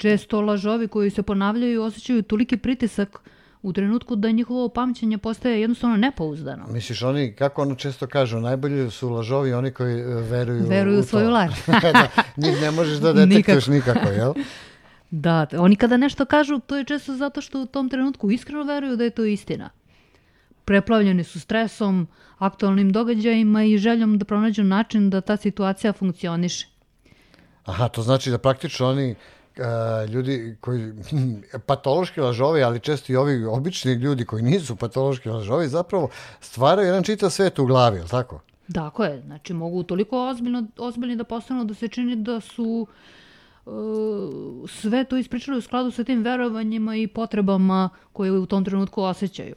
Često 0.00 0.40
lažovi 0.40 0.88
koji 0.88 1.10
se 1.10 1.22
ponavljaju 1.22 1.82
osjećaju 1.82 2.22
toliki 2.22 2.56
pritisak 2.56 3.20
u 3.62 3.72
trenutku 3.72 4.16
da 4.16 4.30
njihovo 4.30 4.68
pamćenje 4.68 5.18
postaje 5.18 5.60
jednostavno 5.60 5.96
nepouzdano. 5.96 6.66
Misliš, 6.68 7.02
oni, 7.02 7.32
kako 7.32 7.62
ono 7.62 7.74
često 7.74 8.06
kažu, 8.06 8.40
najbolji 8.40 8.90
su 8.90 9.10
lažovi 9.10 9.52
oni 9.52 9.70
koji 9.70 10.00
e, 10.00 10.04
veruju, 10.04 10.68
Veruju 10.68 10.96
u 10.96 11.00
u 11.00 11.02
svoju 11.02 11.30
laž. 11.30 11.50
da, 11.92 12.08
njih 12.36 12.60
ne 12.60 12.70
možeš 12.70 12.98
da 12.98 13.12
detektuješ 13.26 13.66
nikako, 13.66 14.08
jel? 14.08 14.34
Da, 15.10 15.46
oni 15.58 15.76
kada 15.76 15.96
nešto 15.96 16.24
kažu, 16.24 16.58
to 16.58 16.76
je 16.76 16.84
često 16.84 17.16
zato 17.16 17.40
što 17.40 17.62
u 17.62 17.66
tom 17.66 17.88
trenutku 17.88 18.30
iskreno 18.30 18.64
veruju 18.64 18.96
da 18.96 19.04
je 19.04 19.10
to 19.10 19.24
istina. 19.24 19.70
Preplavljeni 20.64 21.24
su 21.24 21.40
stresom, 21.40 22.06
aktualnim 22.38 22.92
događajima 22.92 23.64
i 23.64 23.78
željom 23.78 24.18
da 24.18 24.24
pronađu 24.24 24.64
način 24.64 25.10
da 25.10 25.20
ta 25.20 25.36
situacija 25.36 25.92
funkcioniše. 25.92 26.68
Aha, 27.64 27.88
to 27.88 28.02
znači 28.02 28.30
da 28.30 28.38
praktično 28.38 28.88
oni 28.88 29.14
ljudi 30.08 30.56
koji, 30.60 30.92
patološki 31.66 32.20
lažovi, 32.20 32.62
ali 32.62 32.80
često 32.80 33.12
i 33.12 33.16
ovi 33.16 33.44
obični 33.44 33.92
ljudi 33.92 34.24
koji 34.24 34.42
nisu 34.42 34.76
patološki 34.76 35.28
lažovi, 35.28 35.68
zapravo 35.68 36.08
stvaraju 36.40 36.86
jedan 36.86 37.02
čitav 37.02 37.30
svet 37.30 37.58
u 37.58 37.66
glavi, 37.66 37.96
je 37.96 38.02
li 38.02 38.08
tako? 38.08 38.40
Tako 38.74 39.04
je, 39.04 39.22
znači 39.26 39.52
mogu 39.54 39.82
toliko 39.82 40.28
ozbiljno, 40.28 40.66
ozbiljni 40.78 41.16
da 41.16 41.24
postanu 41.24 41.64
da 41.64 41.74
se 41.74 41.88
čini 41.88 42.16
da 42.16 42.40
su 42.40 42.86
uh, 43.66 43.72
sve 44.68 45.04
to 45.04 45.16
ispričali 45.16 45.58
u 45.58 45.60
skladu 45.60 45.90
sa 45.90 46.04
tim 46.04 46.22
verovanjima 46.22 46.96
i 46.96 47.06
potrebama 47.06 47.88
koje 48.12 48.32
u 48.32 48.46
tom 48.46 48.64
trenutku 48.64 49.02
osjećaju. 49.02 49.54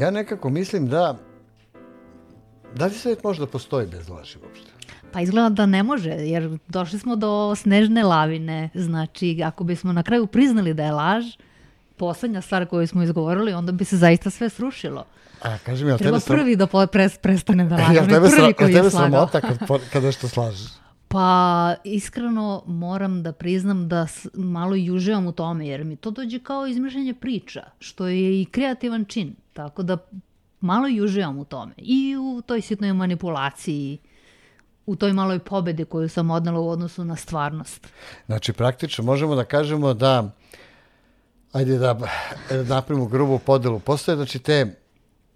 Ja 0.00 0.10
nekako 0.10 0.50
mislim 0.50 0.86
da 0.88 1.18
da 2.74 2.86
li 2.86 2.92
svet 2.92 3.24
može 3.24 3.40
da 3.40 3.46
postoji 3.46 3.86
bez 3.86 4.08
laži 4.08 4.38
uopšte? 4.44 4.70
Pa 5.12 5.20
izgleda 5.20 5.48
da 5.48 5.66
ne 5.66 5.82
može, 5.82 6.10
jer 6.10 6.58
došli 6.68 6.98
smo 6.98 7.16
do 7.16 7.54
snežne 7.56 8.02
lavine. 8.04 8.70
Znači, 8.74 9.42
ako 9.44 9.64
bismo 9.64 9.92
na 9.92 10.02
kraju 10.02 10.26
priznali 10.26 10.74
da 10.74 10.84
je 10.84 10.92
laž, 10.92 11.24
poslednja 11.96 12.40
stvar 12.40 12.66
koju 12.66 12.86
smo 12.86 13.02
izgovorili, 13.02 13.52
onda 13.52 13.72
bi 13.72 13.84
se 13.84 13.96
zaista 13.96 14.30
sve 14.30 14.48
srušilo. 14.48 15.04
A, 15.42 15.58
kaži 15.58 15.84
mi, 15.84 15.98
Treba 15.98 16.18
tebe, 16.18 16.36
prvi 16.36 16.56
da 16.56 16.66
po- 16.66 16.86
pres, 16.86 17.18
prestane 17.18 17.64
da 17.64 17.76
laže. 17.76 17.94
je 17.94 18.08
tebe, 18.08 18.28
prvi 18.28 18.52
koji 18.52 18.70
je 18.70 18.76
tebe 18.76 18.90
slagao. 18.90 19.28
sramota 19.28 19.40
kad, 19.40 19.58
kad 19.92 20.02
nešto 20.02 20.28
slažeš? 20.28 20.68
Pa, 21.08 21.74
iskreno 21.84 22.62
moram 22.66 23.22
da 23.22 23.32
priznam 23.32 23.88
da 23.88 24.06
malo 24.34 24.76
i 24.76 24.90
uživam 24.90 25.26
u 25.26 25.32
tome, 25.32 25.66
jer 25.68 25.84
mi 25.84 25.96
to 25.96 26.10
dođe 26.10 26.38
kao 26.38 26.66
izmišljanje 26.66 27.14
priča, 27.14 27.62
što 27.78 28.06
je 28.06 28.40
i 28.42 28.44
kreativan 28.44 29.04
čin. 29.04 29.34
Tako 29.68 29.82
da 29.82 29.96
malo 30.60 30.88
i 30.88 31.00
uživam 31.00 31.38
u 31.38 31.44
tome. 31.44 31.72
I 31.76 32.16
u 32.16 32.42
toj 32.46 32.60
sitnoj 32.60 32.92
manipulaciji, 32.92 33.98
u 34.86 34.96
toj 34.96 35.12
maloj 35.12 35.38
pobedi 35.38 35.84
koju 35.84 36.08
sam 36.08 36.30
odnala 36.30 36.60
u 36.60 36.68
odnosu 36.68 37.04
na 37.04 37.16
stvarnost. 37.16 37.88
Znači, 38.26 38.52
praktično 38.52 39.04
možemo 39.04 39.34
da 39.34 39.44
kažemo 39.44 39.94
da, 39.94 40.30
ajde 41.52 41.78
da 41.78 41.98
napravimo 42.68 43.06
grubu 43.06 43.38
podelu, 43.38 43.78
postoje 43.78 44.16
znači 44.16 44.38
te 44.38 44.76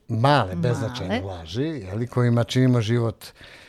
male, 0.09 0.55
beznačajne 0.57 1.21
Male. 1.21 1.35
laži, 1.35 1.63
jeli, 1.63 2.07
kojima 2.07 2.45
činimo 2.45 2.81
život 2.81 3.25
uh, 3.25 3.64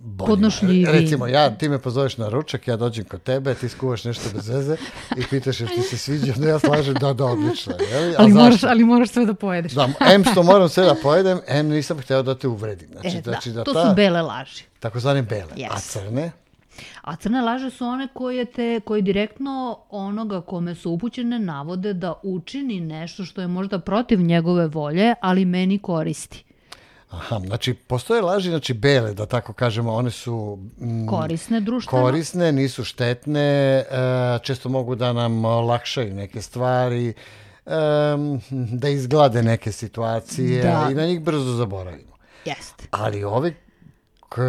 boljim. 0.00 0.26
Podnošljivijim. 0.30 0.86
Recimo, 0.86 1.26
ja, 1.26 1.50
ti 1.50 1.68
me 1.68 1.78
pozoveš 1.78 2.16
na 2.16 2.28
ručak, 2.28 2.68
ja 2.68 2.76
dođem 2.76 3.04
kod 3.04 3.22
tebe, 3.22 3.54
ti 3.54 3.68
skuvaš 3.68 4.04
nešto 4.04 4.22
bez 4.34 4.48
veze 4.48 4.76
i 5.16 5.22
pitaš 5.30 5.60
jel 5.60 5.68
ti 5.68 5.82
se 5.82 5.98
sviđa, 5.98 6.32
onda 6.36 6.48
ja 6.48 6.58
slažem 6.58 6.94
da, 6.94 7.12
da, 7.12 7.24
odlično. 7.24 7.74
Jeli? 7.92 8.12
A 8.12 8.16
Ali 8.18 8.32
moraš, 8.32 8.64
ali 8.64 8.84
moraš 8.84 9.08
sve 9.10 9.26
da 9.26 9.34
pojedeš. 9.34 9.72
Da, 9.72 9.88
em 10.14 10.24
što 10.24 10.42
moram 10.42 10.68
sve 10.68 10.84
da 10.84 10.94
pojedem, 11.02 11.40
em 11.48 11.68
nisam 11.68 11.98
hteo 11.98 12.22
da 12.22 12.34
te 12.34 12.48
uvredim. 12.48 12.88
Znači, 12.92 13.16
e, 13.16 13.20
da, 13.20 13.30
znači 13.30 13.50
da 13.50 13.64
to 13.64 13.72
ta, 13.72 13.88
su 13.88 13.94
bele 13.96 14.22
laži. 14.22 14.64
takozvane 14.80 15.22
bele, 15.22 15.52
a 15.52 15.56
Yes. 15.56 15.80
crne, 15.80 16.32
A 17.02 17.16
crne 17.16 17.42
laže 17.42 17.70
su 17.70 17.84
one 17.84 18.08
koje 18.14 18.44
te, 18.44 18.80
koji 18.84 19.02
direktno 19.02 19.78
onoga 19.90 20.40
kome 20.40 20.74
su 20.74 20.90
upućene 20.90 21.38
navode 21.38 21.92
da 21.92 22.14
učini 22.22 22.80
nešto 22.80 23.24
što 23.24 23.40
je 23.40 23.46
možda 23.46 23.78
protiv 23.78 24.20
njegove 24.20 24.66
volje, 24.66 25.14
ali 25.20 25.44
meni 25.44 25.78
koristi. 25.78 26.44
Aha, 27.10 27.40
znači 27.40 27.74
postoje 27.74 28.22
laži, 28.22 28.48
znači 28.48 28.74
bele, 28.74 29.14
da 29.14 29.26
tako 29.26 29.52
kažemo, 29.52 29.92
one 29.92 30.10
su 30.10 30.58
mm, 30.78 31.06
Korisne 31.08 31.60
društveno. 31.60 32.04
korisne, 32.04 32.52
nisu 32.52 32.84
štetne, 32.84 33.40
e, 33.40 33.84
često 34.42 34.68
mogu 34.68 34.94
da 34.94 35.12
nam 35.12 35.44
olakšaju 35.44 36.14
neke 36.14 36.42
stvari, 36.42 37.12
em, 37.66 38.40
da 38.72 38.88
izglade 38.88 39.42
neke 39.42 39.72
situacije 39.72 40.62
Da. 40.62 40.88
i 40.90 40.94
na 40.94 41.06
njih 41.06 41.20
brzo 41.20 41.52
zaboravimo. 41.52 42.12
Jeste. 42.44 42.84
Ali 42.90 43.24
ove 43.24 43.54
k- 44.28 44.40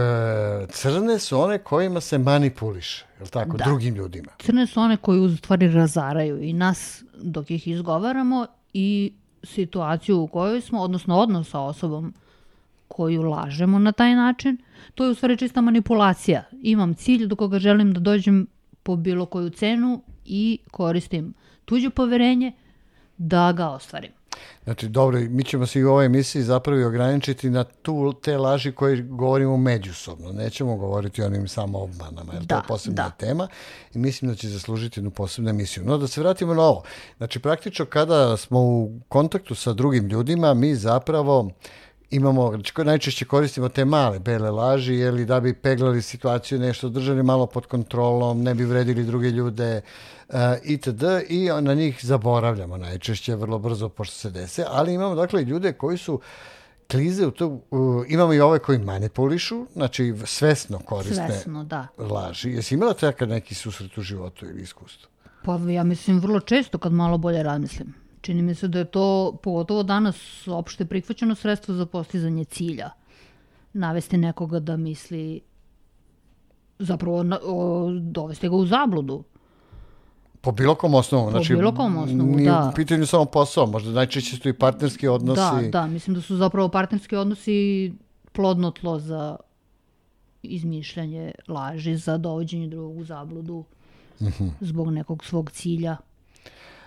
crne 0.69 1.19
su 1.19 1.39
one 1.39 1.57
kojima 1.59 2.01
se 2.01 2.17
manipuliše, 2.17 3.05
je 3.17 3.23
li 3.23 3.29
tako, 3.29 3.57
Da. 3.57 3.63
drugim 3.63 3.95
ljudima. 3.95 4.31
Crne 4.39 4.67
su 4.67 4.79
one 4.79 4.97
koje 4.97 5.19
u 5.19 5.37
stvari 5.37 5.67
razaraju 5.69 6.41
i 6.41 6.53
nas 6.53 7.03
dok 7.15 7.51
ih 7.51 7.67
izgovaramo 7.67 8.45
i 8.73 9.13
situaciju 9.43 10.19
u 10.19 10.27
kojoj 10.27 10.61
smo, 10.61 10.81
odnosno 10.81 11.17
odnos 11.17 11.49
sa 11.49 11.59
osobom 11.59 12.13
koju 12.91 13.21
lažemo 13.23 13.79
na 13.79 13.91
taj 13.91 14.15
način, 14.15 14.57
to 14.95 15.05
je 15.05 15.11
u 15.11 15.15
stvari 15.15 15.37
čista 15.37 15.61
manipulacija. 15.61 16.43
Imam 16.61 16.93
cilj 16.93 17.27
do 17.27 17.35
koga 17.35 17.59
želim 17.59 17.93
da 17.93 17.99
dođem 17.99 18.47
po 18.83 18.95
bilo 18.95 19.25
koju 19.25 19.49
cenu 19.49 20.01
i 20.25 20.59
koristim 20.71 21.33
tuđe 21.65 21.89
poverenje 21.89 22.51
da 23.17 23.51
ga 23.51 23.69
ostvarim. 23.69 24.11
Znači, 24.63 24.87
dobro, 24.89 25.19
mi 25.19 25.43
ćemo 25.43 25.65
se 25.65 25.79
i 25.79 25.83
u 25.83 25.89
ovoj 25.89 26.05
emisiji 26.05 26.43
zapravo 26.43 26.87
ograničiti 26.87 27.49
na 27.49 27.63
tu, 27.63 28.13
te 28.13 28.37
laži 28.37 28.71
koje 28.71 29.01
govorimo 29.01 29.57
međusobno. 29.57 30.31
Nećemo 30.31 30.75
govoriti 30.75 31.21
o 31.21 31.25
onim 31.25 31.47
samo 31.47 31.79
obmanama, 31.79 32.33
jer 32.33 32.47
to 32.47 32.55
je 32.55 32.61
Da, 32.61 32.65
posebna 32.67 33.03
da. 33.03 33.09
tema 33.09 33.47
i 33.93 33.97
mislim 33.97 34.31
da 34.31 34.35
će 34.35 34.49
zaslužiti 34.49 34.99
jednu 34.99 35.11
posebnu 35.11 35.49
emisiju. 35.49 35.83
No, 35.85 35.97
da 35.97 36.07
se 36.07 36.21
vratimo 36.21 36.53
na 36.53 36.61
ovo. 36.61 36.83
Znači, 37.17 37.39
praktično 37.39 37.85
kada 37.85 38.37
smo 38.37 38.59
u 38.59 38.99
kontaktu 39.07 39.55
sa 39.55 39.73
drugim 39.73 40.07
ljudima, 40.07 40.53
mi 40.53 40.75
zapravo 40.75 41.51
imamo, 42.11 42.53
najčešće 42.85 43.25
koristimo 43.25 43.69
te 43.69 43.85
male 43.85 44.19
bele 44.19 44.51
laži, 44.51 44.93
jeli 44.93 45.25
da 45.25 45.39
bi 45.39 45.53
peglali 45.53 46.01
situaciju, 46.01 46.59
nešto 46.59 46.89
držali 46.89 47.23
malo 47.23 47.45
pod 47.45 47.65
kontrolom, 47.65 48.43
ne 48.43 48.55
bi 48.55 48.65
vredili 48.65 49.03
druge 49.03 49.29
ljude, 49.29 49.81
uh, 50.29 50.35
itd. 50.63 51.03
I 51.29 51.49
na 51.61 51.73
njih 51.73 51.99
zaboravljamo 52.01 52.77
najčešće, 52.77 53.35
vrlo 53.35 53.59
brzo 53.59 53.89
pošto 53.89 54.15
se 54.15 54.29
dese, 54.29 54.65
ali 54.67 54.93
imamo 54.93 55.15
dakle 55.15 55.41
ljude 55.43 55.73
koji 55.73 55.97
su 55.97 56.19
klize 56.91 57.27
u 57.27 57.31
to, 57.31 57.47
u- 57.71 58.03
imamo 58.07 58.33
i 58.33 58.39
ove 58.39 58.59
koji 58.59 58.79
manipulišu, 58.79 59.65
znači 59.73 60.15
svesno 60.25 60.79
koriste 60.79 61.25
Svesno, 61.27 61.63
da. 61.63 61.87
laži. 61.97 62.49
Jesi 62.49 62.75
imala 62.75 62.93
takad 62.93 63.29
neki 63.29 63.55
susret 63.55 63.97
u 63.97 64.01
životu 64.01 64.45
ili 64.45 64.61
iskustvo? 64.61 65.09
Pa 65.45 65.59
ja 65.69 65.83
mislim 65.83 66.19
vrlo 66.19 66.39
često 66.39 66.77
kad 66.77 66.91
malo 66.93 67.17
bolje 67.17 67.43
razmislim. 67.43 68.00
Čini 68.21 68.41
mi 68.41 68.55
se 68.55 68.67
da 68.67 68.79
je 68.79 68.85
to, 68.85 69.37
pogotovo 69.43 69.83
danas, 69.83 70.47
opšte 70.47 70.85
prihvaćeno 70.85 71.35
sredstvo 71.35 71.75
za 71.75 71.85
postizanje 71.85 72.45
cilja. 72.45 72.89
Navesti 73.73 74.17
nekoga 74.17 74.59
da 74.59 74.77
misli, 74.77 75.41
zapravo 76.79 77.23
na, 77.23 77.39
o, 77.43 77.89
dovesti 78.01 78.49
ga 78.49 78.55
u 78.55 78.65
zabludu. 78.65 79.23
Po 80.41 80.51
bilo 80.51 80.75
kom 80.75 80.93
osnovu. 80.93 81.25
Po 81.25 81.31
znači, 81.31 81.55
bilo 81.55 81.75
kom 81.75 81.97
osnovu, 81.97 82.35
nije 82.35 82.51
da. 82.51 82.69
u 82.73 82.75
pitanju 82.75 83.05
samo 83.05 83.25
posao, 83.25 83.65
možda 83.65 83.91
najčešće 83.91 84.37
su 84.37 84.49
i 84.49 84.53
partnerski 84.53 85.07
odnosi. 85.07 85.41
Da, 85.63 85.69
da, 85.71 85.87
mislim 85.87 86.13
da 86.15 86.21
su 86.21 86.35
zapravo 86.35 86.69
partnerski 86.69 87.15
odnosi 87.15 87.93
plodno 88.31 88.71
tlo 88.71 88.99
za 88.99 89.35
izmišljanje 90.43 91.31
laži, 91.47 91.95
za 91.97 92.17
dovođenje 92.17 92.67
drugog 92.67 92.97
u 92.97 93.03
zabludu 93.03 93.63
Mhm. 94.21 94.47
zbog 94.59 94.91
nekog 94.91 95.25
svog 95.25 95.51
cilja. 95.51 95.97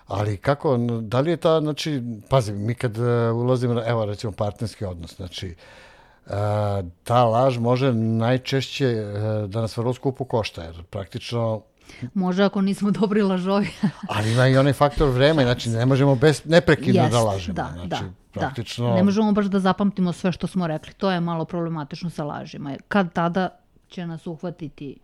Ali 0.06 0.36
kako, 0.36 0.76
da 1.02 1.20
li 1.20 1.30
je 1.30 1.36
ta, 1.36 1.60
znači, 1.60 2.02
pazi, 2.30 2.52
mi 2.52 2.74
kad 2.74 2.98
uh, 2.98 3.04
ulazimo, 3.34 3.74
na, 3.74 3.82
evo 3.86 4.04
recimo 4.04 4.32
partnerski 4.32 4.84
odnos, 4.84 5.16
znači, 5.16 5.54
uh, 6.26 6.32
ta 7.04 7.24
laž 7.24 7.58
može 7.58 7.92
najčešće 7.92 8.86
uh, 8.86 9.50
da 9.50 9.60
nas 9.60 9.76
vrlo 9.76 9.94
skupo 9.94 10.24
košta, 10.24 10.62
jer 10.62 10.82
praktično, 10.82 11.62
Može 12.14 12.44
ako 12.44 12.60
nismo 12.60 12.90
dobri 12.90 13.22
lažovi. 13.22 13.68
ali 14.08 14.32
ima 14.32 14.48
i 14.48 14.56
onaj 14.56 14.72
faktor 14.72 15.08
vreme, 15.08 15.42
znači 15.42 15.70
ne 15.70 15.86
možemo 15.86 16.14
bez, 16.14 16.42
neprekidno 16.44 17.08
da 17.08 17.16
Jest, 17.16 17.26
lažemo, 17.26 17.54
da, 17.54 17.70
znači, 17.74 18.04
da, 18.04 18.40
praktično, 18.40 18.88
da. 18.88 18.94
Ne 18.94 19.02
možemo 19.02 19.32
baš 19.32 19.46
da 19.46 19.60
zapamtimo 19.60 20.12
sve 20.12 20.32
što 20.32 20.46
smo 20.46 20.66
rekli. 20.66 20.92
To 20.92 21.10
je 21.10 21.20
malo 21.20 21.44
problematično 21.44 22.10
sa 22.10 22.24
lažima. 22.24 22.76
Kad 22.88 23.12
tada 23.12 23.48
će 23.88 24.06
nas 24.06 24.26
uhvatiti 24.26 24.96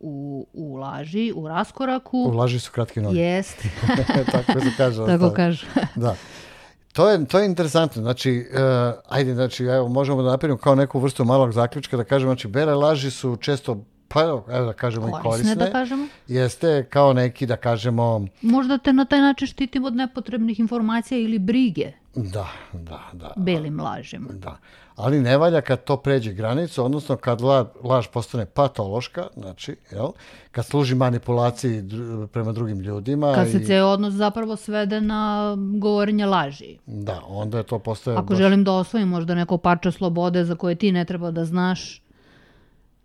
u, 0.00 0.46
u 0.52 0.74
laži, 0.74 1.32
u 1.36 1.48
raskoraku. 1.48 2.18
u 2.18 2.30
laži 2.30 2.60
su 2.60 2.72
kratki 2.72 3.00
noge, 3.00 3.18
Jest, 3.20 3.56
tako 4.32 4.60
se 4.60 4.70
kaže. 4.76 5.06
tako 5.18 5.30
kaže. 5.30 5.66
Da. 5.96 6.14
to 6.92 7.10
je, 7.10 7.24
to 7.24 7.38
je 7.38 7.46
interesantno. 7.46 8.02
Znači, 8.02 8.46
uh, 8.52 8.58
ajde, 9.08 9.34
znači, 9.34 9.64
evo, 9.64 9.88
možemo 9.88 10.22
da 10.22 10.30
napravimo 10.30 10.58
kao 10.58 10.74
neku 10.74 11.00
vrstu 11.00 11.24
malog 11.24 11.52
zaključka 11.52 11.96
da 11.96 12.04
kažemo, 12.04 12.30
znači, 12.30 12.48
bele 12.48 12.74
laži 12.74 13.10
su 13.10 13.36
često 13.36 13.84
pa 14.08 14.22
evo, 14.22 14.44
evo 14.50 14.66
da 14.66 14.72
kažemo 14.72 15.10
Korisne, 15.10 15.20
i 15.20 15.32
korisne. 15.32 15.54
da 15.54 15.72
kažemo. 15.72 16.06
Jeste 16.28 16.86
kao 16.90 17.12
neki, 17.12 17.46
da 17.46 17.56
kažemo, 17.56 18.26
Možda 18.42 18.78
te 18.78 18.92
na 18.92 19.04
taj 19.04 19.20
način 19.20 19.46
štitim 19.46 19.84
od 19.84 19.94
nepotrebnih 19.94 20.60
informacija 20.60 21.18
ili 21.18 21.38
brige 21.38 21.92
da, 22.22 22.48
da, 22.72 23.00
da. 23.12 23.32
belim 23.36 23.80
lažima. 23.80 24.28
Da. 24.32 24.56
Ali 24.96 25.20
ne 25.20 25.36
valja 25.36 25.60
kad 25.60 25.84
to 25.84 25.96
pređe 25.96 26.32
granicu, 26.32 26.84
odnosno 26.84 27.16
kad 27.16 27.40
la, 27.40 27.72
laž 27.82 28.06
postane 28.12 28.46
patološka, 28.46 29.26
znači, 29.36 29.76
jel? 29.92 30.08
Kad 30.50 30.66
služi 30.66 30.94
manipulaciji 30.94 31.82
dru, 31.82 32.26
prema 32.26 32.52
drugim 32.52 32.80
ljudima. 32.80 33.34
Kad 33.34 33.50
se 33.50 33.58
i, 33.58 33.64
ceo 33.64 33.86
odnos 33.86 34.14
zapravo 34.14 34.56
svede 34.56 35.00
na 35.00 35.54
govorenje 35.80 36.26
laži. 36.26 36.78
Da, 36.86 37.22
onda 37.26 37.58
je 37.58 37.64
to 37.64 37.78
postaje... 37.78 38.16
Ako 38.16 38.34
baš- 38.34 38.38
želim 38.38 38.64
da 38.64 38.72
osvojim 38.72 39.08
možda 39.08 39.34
neko 39.34 39.58
parče 39.58 39.92
slobode 39.92 40.44
za 40.44 40.54
koje 40.54 40.74
ti 40.74 40.92
ne 40.92 41.04
treba 41.04 41.30
da 41.30 41.44
znaš, 41.44 42.02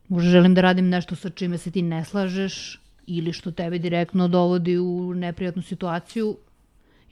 možda 0.07 0.29
želim 0.29 0.55
da 0.55 0.61
radim 0.61 0.89
nešto 0.89 1.15
sa 1.15 1.29
čime 1.29 1.57
se 1.57 1.71
ti 1.71 1.81
ne 1.81 2.05
slažeš 2.05 2.79
ili 3.07 3.33
što 3.33 3.51
tebe 3.51 3.77
direktno 3.77 4.27
dovodi 4.27 4.77
u 4.77 5.13
neprijatnu 5.13 5.61
situaciju, 5.61 6.37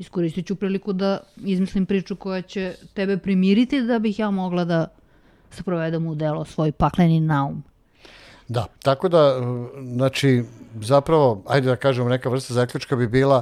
iskoristit 0.01 0.47
ću 0.47 0.55
priliku 0.55 0.93
da 0.93 1.19
izmislim 1.37 1.85
priču 1.85 2.15
koja 2.15 2.41
će 2.41 2.73
tebe 2.93 3.17
primiriti 3.17 3.81
da 3.81 3.99
bih 3.99 4.19
ja 4.19 4.31
mogla 4.31 4.65
da 4.65 4.87
sprovedem 5.51 6.07
u 6.07 6.15
delo 6.15 6.45
svoj 6.45 6.71
pakleni 6.71 7.19
naum. 7.19 7.63
Da, 8.47 8.65
tako 8.83 9.09
da, 9.09 9.37
uh, 9.37 9.67
znači, 9.95 10.43
zapravo, 10.81 11.43
ajde 11.47 11.67
da 11.67 11.75
kažemo, 11.75 12.09
neka 12.09 12.29
vrsta 12.29 12.53
zaključka 12.53 12.95
bi 12.95 13.07
bila 13.07 13.41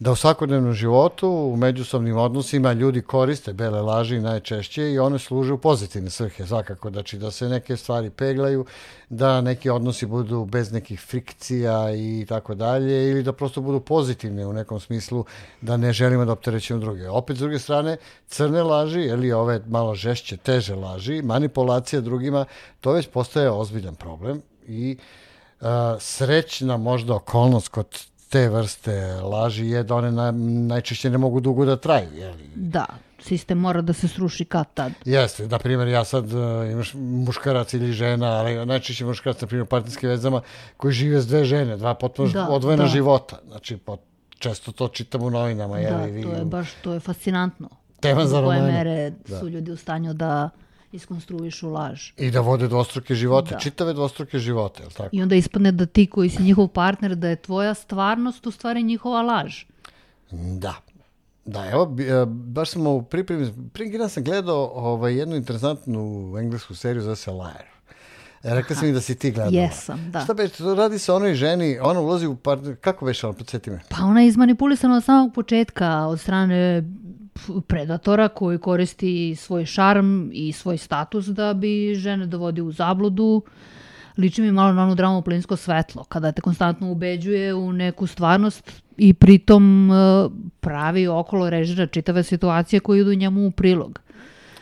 da 0.00 0.12
u 0.12 0.16
svakodnevnom 0.16 0.72
životu, 0.72 1.28
u 1.28 1.56
međusobnim 1.56 2.16
odnosima, 2.16 2.72
ljudi 2.72 3.02
koriste 3.02 3.52
bele 3.52 3.80
laži 3.80 4.20
najčešće 4.20 4.92
i 4.92 4.98
one 4.98 5.18
služe 5.18 5.52
u 5.52 5.58
pozitivne 5.58 6.10
svrhe, 6.10 6.46
svakako, 6.46 6.90
znači 6.90 7.18
da 7.18 7.30
se 7.30 7.48
neke 7.48 7.76
stvari 7.76 8.10
peglaju, 8.10 8.64
da 9.08 9.40
neki 9.40 9.70
odnosi 9.70 10.06
budu 10.06 10.44
bez 10.44 10.72
nekih 10.72 11.00
frikcija 11.00 11.94
i 11.94 12.26
tako 12.28 12.54
dalje, 12.54 13.10
ili 13.10 13.22
da 13.22 13.32
prosto 13.32 13.60
budu 13.60 13.80
pozitivne 13.80 14.46
u 14.46 14.52
nekom 14.52 14.80
smislu, 14.80 15.24
da 15.60 15.76
ne 15.76 15.92
želimo 15.92 16.24
da 16.24 16.32
opterećujemo 16.32 16.80
druge. 16.80 17.08
Opet, 17.08 17.36
s 17.36 17.40
druge 17.40 17.58
strane, 17.58 17.96
crne 18.28 18.62
laži, 18.62 19.00
ili 19.00 19.32
ove 19.32 19.60
malo 19.68 19.94
žešće, 19.94 20.36
teže 20.36 20.74
laži, 20.74 21.22
manipulacija 21.22 22.00
drugima, 22.00 22.44
to 22.80 22.92
već 22.92 23.08
postaje 23.08 23.50
ozbiljan 23.50 23.94
problem 23.94 24.42
i 24.66 24.96
uh, 25.60 25.66
srećna 25.98 26.76
možda 26.76 27.14
okolnost 27.14 27.68
kod 27.68 28.09
te 28.30 28.48
vrste 28.48 28.92
laži 29.14 29.66
je 29.66 29.82
da 29.82 29.94
one 29.94 30.12
na, 30.12 30.30
najčešće 30.66 31.10
ne 31.10 31.18
mogu 31.18 31.40
dugo 31.40 31.64
da 31.64 31.76
traju. 31.76 32.08
Jeli? 32.14 32.50
Da, 32.54 32.86
sistem 33.18 33.58
mora 33.58 33.80
da 33.80 33.92
se 33.92 34.08
sruši 34.08 34.44
kad 34.44 34.66
tad. 34.74 34.92
Jeste, 35.04 35.48
na 35.48 35.58
primjer, 35.58 35.88
ja 35.88 36.04
sad 36.04 36.24
uh, 36.24 36.40
imaš 36.72 36.94
muškarac 36.94 37.74
ili 37.74 37.92
žena, 37.92 38.26
ali 38.28 38.66
najčešće 38.66 39.04
muškarac, 39.04 39.40
na 39.40 39.46
primjer, 39.46 39.62
u 39.62 39.66
partnerskim 39.66 40.08
vezama, 40.08 40.40
koji 40.76 40.92
žive 40.92 41.20
s 41.20 41.26
dve 41.26 41.44
žene, 41.44 41.76
dva 41.76 41.94
potpuno 41.94 42.28
Da, 42.28 42.48
odvojena 42.48 42.82
da. 42.82 42.88
života. 42.88 43.38
Znači, 43.46 43.76
po, 43.76 43.96
često 44.38 44.72
to 44.72 44.88
čitam 44.88 45.22
u 45.22 45.30
novinama, 45.30 45.74
Da, 45.74 45.80
jeli, 45.80 46.10
vi, 46.10 46.22
to 46.22 46.32
je 46.32 46.44
baš, 46.44 46.68
to 46.82 46.92
je 46.92 47.00
fascinantno. 47.00 47.68
Tema 48.00 48.26
za 48.26 48.40
Do 48.40 48.46
koje 48.46 48.58
romane. 48.58 48.72
mere 48.74 49.12
su 49.40 49.48
ljudi 49.48 49.70
u 49.70 49.76
stanju 49.76 50.14
da 50.14 50.50
iskonstruišu 50.92 51.70
laž. 51.70 52.10
i 52.16 52.30
da 52.30 52.40
vode 52.40 52.68
dvostruke 52.68 53.14
živote, 53.14 53.54
Da. 53.54 53.60
čitave 53.60 53.92
dvostruke 53.92 54.38
živote, 54.38 54.82
je 54.82 54.86
li 54.86 54.92
tako? 54.92 55.08
I 55.12 55.22
onda 55.22 55.34
ispadne 55.34 55.72
da 55.72 55.86
ti 55.86 56.06
koji 56.06 56.30
si 56.30 56.42
njihov 56.42 56.68
partner, 56.68 57.14
da 57.16 57.28
je 57.28 57.36
tvoja 57.36 57.74
stvarnost 57.74 58.46
u 58.46 58.50
stvari 58.50 58.82
njihova 58.82 59.22
laž. 59.22 59.64
Da. 60.30 60.74
Da, 61.44 61.70
evo, 61.70 61.96
e, 61.98 62.26
baš 62.26 62.70
smo 62.70 62.90
u 62.90 63.02
pripremi, 63.02 63.52
prije 63.72 63.98
dan 63.98 64.08
sam 64.08 64.24
gledao 64.24 64.70
ovaj, 64.74 65.14
jednu 65.14 65.36
interesantnu 65.36 66.34
englesku 66.38 66.74
seriju 66.74 67.02
zove 67.02 67.16
se 67.16 67.30
Liar. 67.30 67.64
E, 68.42 68.54
Rekla 68.54 68.76
sam 68.76 68.86
mi 68.86 68.92
da 68.92 69.00
si 69.00 69.14
ti 69.14 69.30
gledala. 69.30 69.56
Jesam, 69.56 70.10
da. 70.10 70.20
Šta 70.20 70.34
beše, 70.34 70.54
to 70.54 70.74
radi 70.74 70.98
se 70.98 71.12
onoj 71.12 71.34
ženi, 71.34 71.78
ona 71.82 72.00
ulazi 72.00 72.26
u 72.26 72.36
partner, 72.36 72.76
kako 72.80 73.04
beše, 73.04 73.26
ono, 73.26 73.36
podsjeti 73.36 73.70
me. 73.70 73.80
Pa 73.88 74.04
ona 74.04 74.20
je 74.20 74.26
izmanipulisana 74.26 74.96
od 74.96 75.04
samog 75.04 75.34
početka 75.34 76.06
od 76.06 76.20
strane 76.20 76.82
predatora 77.66 78.28
koji 78.28 78.58
koristi 78.58 79.36
svoj 79.36 79.66
šarm 79.66 80.30
i 80.32 80.52
svoj 80.52 80.78
status 80.78 81.26
da 81.26 81.54
bi 81.54 81.94
žene 81.94 82.26
dovodio 82.26 82.64
u 82.64 82.72
zabludu. 82.72 83.42
Liči 84.18 84.42
mi 84.42 84.52
malo 84.52 84.72
na 84.72 84.82
onu 84.82 84.94
dramu 84.94 85.22
plinsko 85.22 85.56
svetlo, 85.56 86.04
kada 86.04 86.32
te 86.32 86.42
konstantno 86.42 86.90
ubeđuje 86.92 87.54
u 87.54 87.72
neku 87.72 88.06
stvarnost 88.06 88.82
i 88.96 89.14
pritom 89.14 89.90
e, 89.90 89.94
pravi 90.60 91.06
okolo 91.06 91.50
režira 91.50 91.86
čitave 91.86 92.22
situacije 92.22 92.80
koje 92.80 93.00
idu 93.00 93.14
njemu 93.14 93.46
u 93.46 93.50
prilog. 93.50 94.00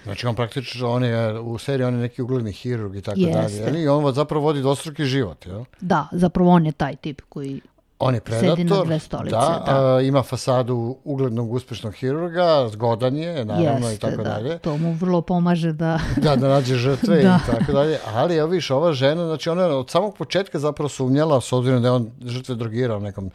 Znači, 0.04 0.26
on 0.26 0.34
praktično, 0.34 0.90
on 0.90 1.04
je, 1.04 1.40
u 1.40 1.58
seriji 1.58 1.86
on 1.86 1.94
je 1.94 2.00
neki 2.00 2.22
ugledni 2.22 2.52
hirurg 2.52 2.96
i 2.96 3.02
tako 3.02 3.20
Jeste. 3.20 3.42
dalje. 3.42 3.56
jeli? 3.56 3.82
I 3.82 3.88
on 3.88 4.14
zapravo 4.14 4.44
vodi 4.44 4.60
dvostruki 4.60 5.04
život, 5.04 5.46
jel? 5.46 5.64
Da, 5.80 6.08
zapravo 6.12 6.50
on 6.50 6.66
je 6.66 6.72
taj 6.72 6.96
tip 6.96 7.20
koji 7.28 7.60
On 8.00 8.14
je 8.14 8.20
Sedi 8.26 8.46
na 8.46 8.54
predator, 8.54 8.86
dve 8.86 8.98
stolice, 8.98 9.36
da, 9.36 9.62
da. 9.66 9.94
a, 9.96 10.00
ima 10.00 10.22
fasadu 10.22 10.96
uglednog 11.04 11.52
uspešnog 11.52 11.94
hirurga, 11.94 12.68
zgodan 12.68 13.16
je, 13.16 13.44
naravno, 13.44 13.88
i 13.88 13.90
jeste, 13.90 14.10
tako 14.10 14.22
da, 14.22 14.28
dalje. 14.28 14.58
to 14.58 14.76
mu 14.76 14.92
vrlo 14.92 15.20
pomaže 15.20 15.72
da... 15.72 16.00
da, 16.24 16.36
da 16.36 16.48
nađe 16.48 16.74
žrtve 16.74 17.22
Da. 17.22 17.38
i 17.44 17.50
tako 17.50 17.72
dalje. 17.72 17.98
Ali 18.14 18.36
evo 18.36 18.48
viš, 18.48 18.70
ova 18.70 18.92
žena, 18.92 19.26
znači 19.26 19.50
ona 19.50 19.62
je 19.62 19.74
od 19.74 19.90
samog 19.90 20.16
početka 20.16 20.58
zapravo 20.58 20.88
sumnjala, 20.88 21.40
s 21.40 21.52
obzirom 21.52 21.82
da 21.82 21.88
je 21.88 21.92
on 21.92 22.10
žrtve 22.24 22.54
drogirao 22.54 23.00
nekom 23.00 23.30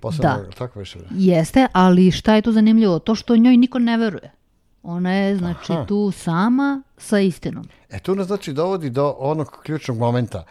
posebnom, 0.00 0.36
Da. 0.44 0.50
tako 0.58 0.78
više. 0.78 0.98
Jeste, 1.10 1.66
ali 1.72 2.10
šta 2.10 2.34
je 2.34 2.42
tu 2.42 2.52
zanimljivo? 2.52 2.98
To 2.98 3.14
što 3.14 3.36
njoj 3.36 3.56
niko 3.56 3.78
ne 3.78 3.96
veruje. 3.96 4.32
Ona 4.82 5.12
je, 5.12 5.36
znači, 5.36 5.72
Aha. 5.72 5.84
tu 5.86 6.10
sama 6.10 6.82
sa 6.96 7.18
istinom. 7.18 7.68
E 7.90 7.98
tu 7.98 8.14
nas 8.14 8.26
znači 8.26 8.52
dovodi 8.52 8.90
do 8.90 9.14
onog 9.18 9.58
ključnog 9.62 9.98
momenta. 9.98 10.44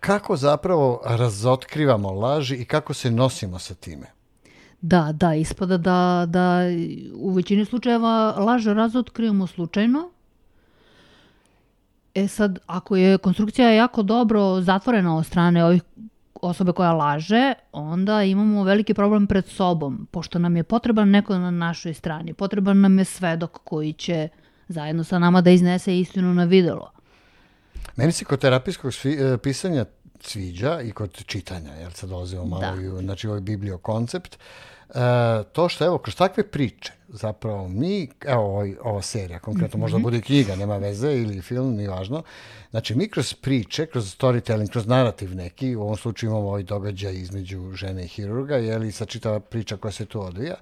Kako 0.00 0.36
zapravo 0.36 1.02
razotkrivamo 1.04 2.10
laži 2.12 2.56
i 2.56 2.64
kako 2.64 2.94
se 2.94 3.10
nosimo 3.10 3.58
sa 3.58 3.74
time? 3.74 4.06
Da, 4.80 5.12
da, 5.12 5.34
ispada 5.34 5.76
da, 5.76 6.26
da 6.28 6.60
u 7.14 7.32
većini 7.32 7.64
slučajeva 7.64 8.34
laže 8.38 8.74
razotkrivamo 8.74 9.46
slučajno. 9.46 10.10
E 12.14 12.28
sad, 12.28 12.58
ako 12.66 12.96
je 12.96 13.18
konstrukcija 13.18 13.70
jako 13.70 14.02
dobro 14.02 14.60
zatvorena 14.60 15.16
od 15.16 15.26
strane 15.26 15.64
ovih 15.64 15.82
osobe 16.34 16.72
koja 16.72 16.92
laže, 16.92 17.52
onda 17.72 18.22
imamo 18.22 18.64
veliki 18.64 18.94
problem 18.94 19.26
pred 19.26 19.46
sobom, 19.46 20.08
pošto 20.10 20.38
nam 20.38 20.56
je 20.56 20.62
potreban 20.62 21.10
neko 21.10 21.38
na 21.38 21.50
našoj 21.50 21.94
strani, 21.94 22.34
potreban 22.34 22.80
nam 22.80 22.98
je 22.98 23.04
svedok 23.04 23.60
koji 23.64 23.92
će 23.92 24.28
zajedno 24.68 25.04
sa 25.04 25.18
nama 25.18 25.40
da 25.40 25.50
iznese 25.50 25.98
istinu 25.98 26.34
na 26.34 26.44
videlo. 26.44 26.90
Meni 28.00 28.12
se 28.12 28.24
kod 28.24 28.40
terapijskog 28.40 28.92
svi- 28.94 29.34
e, 29.34 29.38
pisanja 29.38 29.84
sviđa 30.20 30.80
i 30.80 30.92
kod 30.92 31.24
čitanja, 31.26 31.72
jer 31.72 31.92
sad 31.92 32.10
dolazimo 32.10 32.44
malo 32.44 32.76
Da. 32.76 32.82
i 32.82 32.88
u, 32.88 33.00
znači 33.00 33.28
ovaj 33.28 33.40
biblio 33.40 33.78
koncept, 33.78 34.38
e, 34.88 34.92
to 35.52 35.68
što 35.68 35.84
evo, 35.84 35.98
kroz 35.98 36.16
takve 36.16 36.42
priče, 36.42 36.92
zapravo 37.08 37.68
mi, 37.68 38.08
evo 38.26 38.42
ovaj, 38.42 38.76
ova 38.82 39.02
serija, 39.02 39.38
konkretno 39.38 39.80
možda 39.80 39.98
bude 39.98 40.18
i 40.18 40.22
knjiga, 40.22 40.56
nema 40.56 40.76
veze, 40.76 41.12
ili 41.12 41.42
film, 41.42 41.74
nije 41.76 41.88
važno, 41.88 42.22
znači 42.70 42.94
mi 42.94 43.08
kroz 43.08 43.34
priče, 43.34 43.86
kroz 43.86 44.16
storytelling, 44.18 44.70
kroz 44.70 44.86
narativ 44.86 45.34
neki, 45.34 45.76
u 45.76 45.82
ovom 45.82 45.96
slučaju 45.96 46.30
imamo 46.30 46.48
ovaj 46.48 46.62
događaj 46.62 47.14
između 47.14 47.72
žene 47.74 48.04
i 48.04 48.08
hirurga, 48.08 48.56
jeli 48.56 48.92
sa 48.92 49.04
čitava 49.06 49.40
priča 49.40 49.76
koja 49.76 49.92
se 49.92 50.04
tu 50.04 50.22
odvija, 50.22 50.54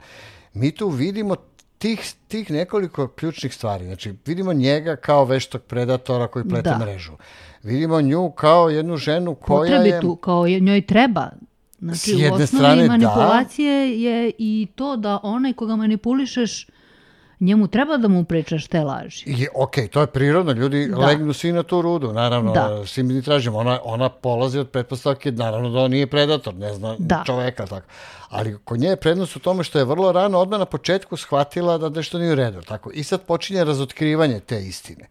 mi 0.54 0.70
tu 0.74 0.88
vidimo 0.88 1.36
tih, 1.78 2.14
tih 2.28 2.50
nekoliko 2.50 3.08
ključnih 3.08 3.54
stvari. 3.54 3.84
Znači, 3.84 4.14
vidimo 4.26 4.52
njega 4.52 4.96
kao 4.96 5.24
veštog 5.24 5.62
predatora 5.62 6.26
koji 6.26 6.44
plete 6.48 6.70
Da. 6.70 6.78
mrežu. 6.78 7.12
Vidimo 7.62 8.00
nju 8.00 8.30
kao 8.30 8.68
jednu 8.68 8.96
ženu 8.96 9.34
koja 9.34 9.74
je... 9.74 9.78
potrebitu, 9.78 10.16
kao 10.16 10.46
je, 10.46 10.60
njoj 10.60 10.86
treba. 10.86 11.30
Znači, 11.78 11.98
S 11.98 12.08
jedne 12.08 12.30
u 12.30 12.34
osnovi 12.34 12.46
strane, 12.46 12.82
da. 12.82 12.88
manipulacije 12.88 14.02
je 14.02 14.32
i 14.38 14.66
to 14.74 14.96
da 14.96 15.20
onaj 15.22 15.52
koga 15.52 15.76
manipulišeš, 15.76 16.66
njemu 17.40 17.68
treba 17.68 17.96
da 17.96 18.08
mu 18.08 18.24
pričaš 18.24 18.66
te 18.66 18.80
laži. 18.80 19.24
Je, 19.26 19.48
ok, 19.54 19.74
to 19.90 20.00
je 20.00 20.06
prirodno, 20.06 20.52
ljudi 20.52 20.86
Da. 20.86 20.96
legnu 20.96 21.32
svi 21.32 21.52
na 21.52 21.62
tu 21.62 21.82
rudu, 21.82 22.12
naravno, 22.12 22.52
Da. 22.52 22.86
svi 22.86 23.02
mi 23.02 23.22
tražimo, 23.22 23.58
ona, 23.58 23.78
ona 23.84 24.08
polazi 24.08 24.58
od 24.58 24.70
pretpostavke, 24.70 25.32
naravno 25.32 25.70
da 25.70 25.78
on 25.80 25.90
nije 25.90 26.06
predator, 26.06 26.54
ne 26.54 26.74
zna 26.74 26.96
Da. 26.98 27.22
čoveka, 27.26 27.66
tako. 27.66 27.86
Ali 28.28 28.58
kod 28.64 28.80
nje 28.80 28.88
je 28.88 28.96
prednost 28.96 29.36
u 29.36 29.40
tome 29.40 29.64
što 29.64 29.78
je 29.78 29.84
vrlo 29.84 30.12
rano, 30.12 30.38
odmah 30.38 30.58
na 30.58 30.64
početku 30.66 31.16
shvatila 31.16 31.78
da 31.78 31.88
nešto 31.88 32.18
nije 32.18 32.32
u 32.32 32.34
redu, 32.34 32.62
tako. 32.62 32.90
I 32.94 33.04
sad 33.04 33.22
počinje 33.22 33.64
razotkrivanje 33.64 34.40
te 34.40 34.60
istine. 34.62 35.06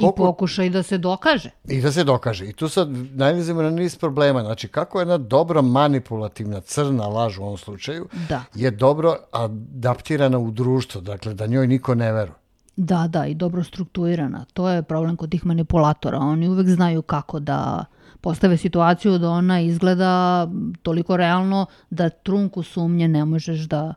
I 0.00 0.06
pokušaj 0.16 0.70
da 0.70 0.82
se 0.82 0.98
dokaže. 0.98 1.50
I 1.68 1.80
da 1.80 1.92
se 1.92 2.04
dokaže. 2.04 2.46
I 2.46 2.52
tu 2.52 2.68
sad 2.68 2.88
najlazimo 3.14 3.62
na 3.62 3.70
niz 3.70 3.96
problema. 3.96 4.42
Znači, 4.42 4.68
kako 4.68 4.98
jedna 4.98 5.18
dobra 5.18 5.62
manipulativna 5.62 6.60
crna 6.60 7.06
laž 7.06 7.38
u 7.38 7.42
ovom 7.42 7.56
slučaju 7.56 8.08
Da. 8.28 8.42
je 8.54 8.70
dobro 8.70 9.16
adaptirana 9.32 10.38
u 10.38 10.50
društvo, 10.50 11.00
dakle 11.00 11.34
da 11.34 11.46
njoj 11.46 11.66
niko 11.66 11.94
ne 11.94 12.12
veruje. 12.12 12.36
Da, 12.76 13.06
da, 13.08 13.26
i 13.26 13.34
dobro 13.34 13.64
strukturirana. 13.64 14.44
To 14.52 14.68
je 14.68 14.82
problem 14.82 15.16
kod 15.16 15.30
tih 15.30 15.46
manipulatora. 15.46 16.18
Oni 16.18 16.48
uvek 16.48 16.68
znaju 16.68 17.02
kako 17.02 17.40
da 17.40 17.84
postave 18.20 18.56
situaciju 18.56 19.18
da 19.18 19.30
ona 19.30 19.60
izgleda 19.60 20.48
toliko 20.82 21.16
realno 21.16 21.66
da 21.90 22.08
trunku 22.10 22.62
sumnje 22.62 23.08
ne 23.08 23.24
možeš 23.24 23.58
da 23.58 23.94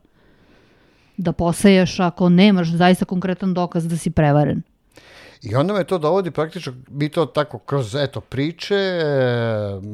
da 1.17 1.31
poseješ 1.31 1.99
ako 1.99 2.29
nemaš 2.29 2.71
zaista 2.71 3.05
konkretan 3.05 3.53
dokaz 3.53 3.88
da 3.88 3.97
si 3.97 4.10
prevaren. 4.10 4.62
I 5.41 5.56
onda 5.56 5.73
me 5.73 5.84
to 5.84 5.97
dovodi 5.97 6.32
praktično, 6.32 6.73
mi 6.89 7.10
to 7.10 7.26
tako 7.26 7.60
kroz 7.60 7.95
eto, 7.95 8.21
priče 8.21 8.76
e, 8.76 9.02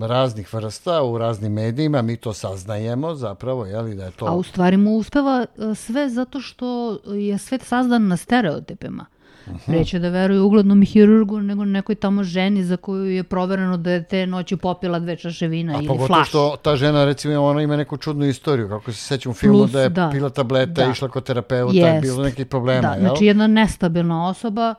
raznih 0.08 0.54
vrsta 0.54 1.04
u 1.04 1.18
raznim 1.18 1.54
medijima, 1.54 2.02
mi 2.02 2.18
to 2.18 2.34
saznajemo 2.34 3.16
zapravo, 3.16 3.66
jeli 3.66 3.96
da 3.96 4.06
je 4.06 4.12
to... 4.12 4.26
A 4.26 4.32
u 4.32 4.44
stvari 4.44 4.78
mu 4.78 4.98
uspeva 4.98 5.46
e, 5.72 5.76
sve 5.76 6.10
zato 6.10 6.42
što 6.42 7.00
je 7.06 7.38
svet 7.38 7.62
sazdan 7.62 8.08
na 8.08 8.18
stereotipima. 8.18 9.06
Uh 9.48 9.54
-huh. 9.54 9.78
Reće 9.78 10.00
da 10.00 10.10
veruje 10.10 10.42
uglednom 10.42 10.82
hirurgu 10.82 11.40
nego 11.40 11.66
nekoj 11.66 11.96
tamo 11.96 12.24
ženi 12.24 12.64
za 12.64 12.78
koju 12.78 13.06
je 13.06 13.24
provereno 13.24 13.78
da 13.78 13.92
je 13.92 14.04
te 14.04 14.28
noći 14.28 14.58
popila 14.58 15.00
dve 15.00 15.16
čaše 15.16 15.48
vina 15.48 15.74
A 15.74 15.78
ili 15.78 15.88
flaš. 15.88 16.00
A 16.00 16.04
pogotovo 16.04 16.24
što 16.24 16.58
ta 16.62 16.76
žena 16.76 17.06
recimo 17.06 17.44
ona 17.44 17.62
ima 17.62 17.78
neku 17.78 17.98
čudnu 17.98 18.26
istoriju, 18.26 18.70
kako 18.70 18.92
se 18.92 18.98
sećam 18.98 19.32
u 19.32 19.34
filmu 19.34 19.58
Plus, 19.58 19.72
da 19.72 19.82
je 19.82 19.90
da. 19.90 20.10
pila 20.12 20.30
tableta, 20.30 20.86
da. 20.86 20.92
išla 20.92 21.10
kod 21.10 21.24
terapeuta, 21.24 21.78
Jest. 21.78 22.02
bilo 22.02 22.24
nekih 22.24 22.46
problema. 22.46 22.82
Da, 22.82 22.94
jel? 22.94 23.00
znači 23.00 23.26
jedna 23.26 23.48
nestabilna 23.48 24.28
osoba 24.28 24.76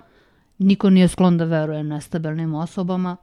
Niko 0.64 0.90
nije 0.90 1.08
sklon 1.08 1.38
da 1.38 1.44
veruje 1.44 1.82
nestabilnim 1.82 2.54
osobama. 2.54 3.16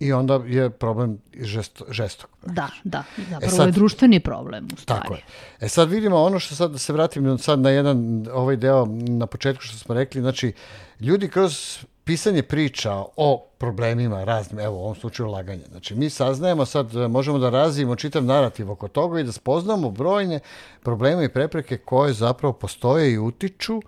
I 0.00 0.12
onda 0.12 0.40
je 0.46 0.70
problem 0.70 1.18
žesto, 1.40 1.84
žestok. 1.90 2.30
Da, 2.46 2.68
da. 2.84 3.04
Zapravo 3.16 3.44
e 3.44 3.48
sad, 3.48 3.66
je 3.66 3.72
društveni 3.72 4.20
problem 4.20 4.68
u 4.72 4.76
stvari. 4.76 5.02
Tako 5.02 5.14
je. 5.14 5.22
E 5.60 5.68
sad 5.68 5.90
vidimo 5.90 6.16
ono 6.16 6.38
što 6.38 6.54
sad 6.54 6.70
da 6.70 6.78
se 6.78 6.92
vratim 6.92 7.38
sad 7.38 7.60
na 7.60 7.70
jedan 7.70 8.26
ovaj 8.32 8.56
deo 8.56 8.86
na 9.08 9.26
početku 9.26 9.62
što 9.62 9.78
smo 9.78 9.94
rekli, 9.94 10.20
znači 10.20 10.52
ljudi 11.00 11.28
kroz 11.28 11.78
pisanje 12.04 12.42
priča 12.42 13.04
o 13.16 13.46
problemima 13.58 14.24
raznim, 14.24 14.60
evo 14.60 14.76
u 14.76 14.82
ovom 14.82 14.94
slučaju 14.94 15.28
laganje. 15.28 15.64
Znači 15.70 15.94
mi 15.94 16.10
saznajemo 16.10 16.66
sad, 16.66 16.94
možemo 16.94 17.38
da 17.38 17.50
razvijemo 17.50 17.96
čitav 17.96 18.24
narativ 18.24 18.70
oko 18.70 18.88
toga 18.88 19.20
i 19.20 19.24
da 19.24 19.32
spoznamo 19.32 19.90
brojne 19.90 20.40
probleme 20.82 21.24
i 21.24 21.28
prepreke 21.28 21.76
koje 21.76 22.12
zapravo 22.12 22.52
postoje 22.52 23.12
i 23.12 23.18
utiču 23.18 23.82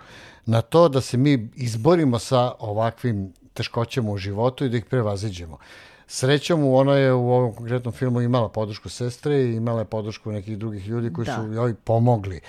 na 0.47 0.63
to 0.63 0.89
da 0.89 1.01
se 1.01 1.17
mi 1.17 1.49
izborimo 1.55 2.19
sa 2.19 2.53
ovakvim 2.59 3.33
teškoćama 3.55 4.11
u 4.11 4.19
životu 4.19 4.65
i 4.65 4.69
da 4.69 4.77
ih 4.77 4.85
prevaziđemo. 4.85 5.59
Srećom, 6.07 6.65
ona 6.65 6.95
je 6.95 7.13
u 7.13 7.31
ovom 7.33 7.55
konkretnom 7.55 7.95
filmu 7.95 8.21
imala 8.21 8.49
podršku 8.49 8.89
sestre 8.89 9.43
i 9.43 9.57
imala 9.57 9.79
je 9.79 9.85
podršku 9.85 10.33
nekih 10.33 10.59
drugih 10.59 10.89
ljudi 10.89 11.13
koji 11.13 11.27
da. 11.27 11.35
su 11.35 11.53
joj 11.53 11.75
pomogli. 11.75 12.41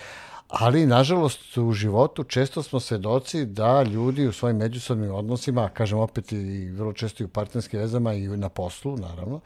Ali, 0.49 0.85
nažalost, 0.85 1.57
u 1.57 1.73
životu 1.73 2.23
često 2.23 2.63
smo 2.63 2.79
svedoci 2.79 3.45
da 3.45 3.83
ljudi 3.83 4.27
u 4.27 4.31
svojim 4.31 4.57
međusobnim 4.57 5.15
odnosima, 5.15 5.69
kažem 5.69 5.99
opet 5.99 6.31
i 6.31 6.69
vrlo 6.69 6.93
često 6.93 7.23
i 7.23 7.25
u 7.25 7.29
partnerskim 7.29 7.79
vezama 7.79 8.13
i 8.13 8.27
na 8.27 8.49
poslu, 8.49 8.97
naravno, 8.97 9.39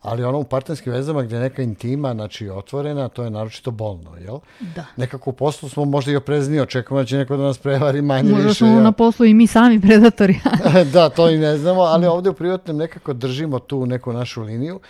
ali 0.00 0.24
ono 0.24 0.38
u 0.38 0.44
partnerskim 0.44 0.92
vezama 0.92 1.22
gde 1.22 1.36
je 1.36 1.40
neka 1.40 1.62
intima, 1.62 2.14
znači 2.14 2.48
otvorena, 2.48 3.08
to 3.08 3.24
je 3.24 3.30
naročito 3.30 3.70
bolno, 3.70 4.16
jel? 4.24 4.38
Da. 4.60 4.84
Nekako 4.96 5.30
u 5.30 5.32
poslu 5.32 5.68
smo 5.68 5.84
možda 5.84 6.12
i 6.12 6.16
oprezni, 6.16 6.60
očekujemo 6.60 7.02
da 7.02 7.06
će 7.06 7.16
neko 7.16 7.36
da 7.36 7.42
nas 7.42 7.58
prevari 7.58 8.02
manje 8.02 8.30
možda 8.30 8.36
više. 8.36 8.46
Možda 8.46 8.54
smo 8.54 8.66
jel? 8.66 8.82
na 8.82 8.92
poslu 8.92 9.26
i 9.26 9.34
mi 9.34 9.46
sami 9.46 9.80
predatori. 9.80 10.40
da, 10.92 11.08
to 11.08 11.30
i 11.30 11.38
ne 11.38 11.58
znamo, 11.58 11.80
ali 11.80 12.06
ovde 12.06 12.30
u 12.30 12.34
privatnom 12.34 12.76
nekako 12.76 13.12
držimo 13.12 13.58
tu 13.58 13.86
neku 13.86 14.12
našu 14.12 14.42
liniju. 14.42 14.80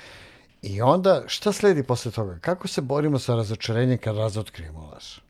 I 0.62 0.82
onda, 0.82 1.22
šta 1.26 1.52
sledi 1.52 1.82
posle 1.82 2.10
toga? 2.10 2.38
Kako 2.40 2.68
se 2.68 2.80
borimo 2.80 3.18
sa 3.18 3.34
razočarenjem 3.34 3.98
kad 3.98 4.16
razotkrijemo 4.16 4.90
laž? 4.92 5.23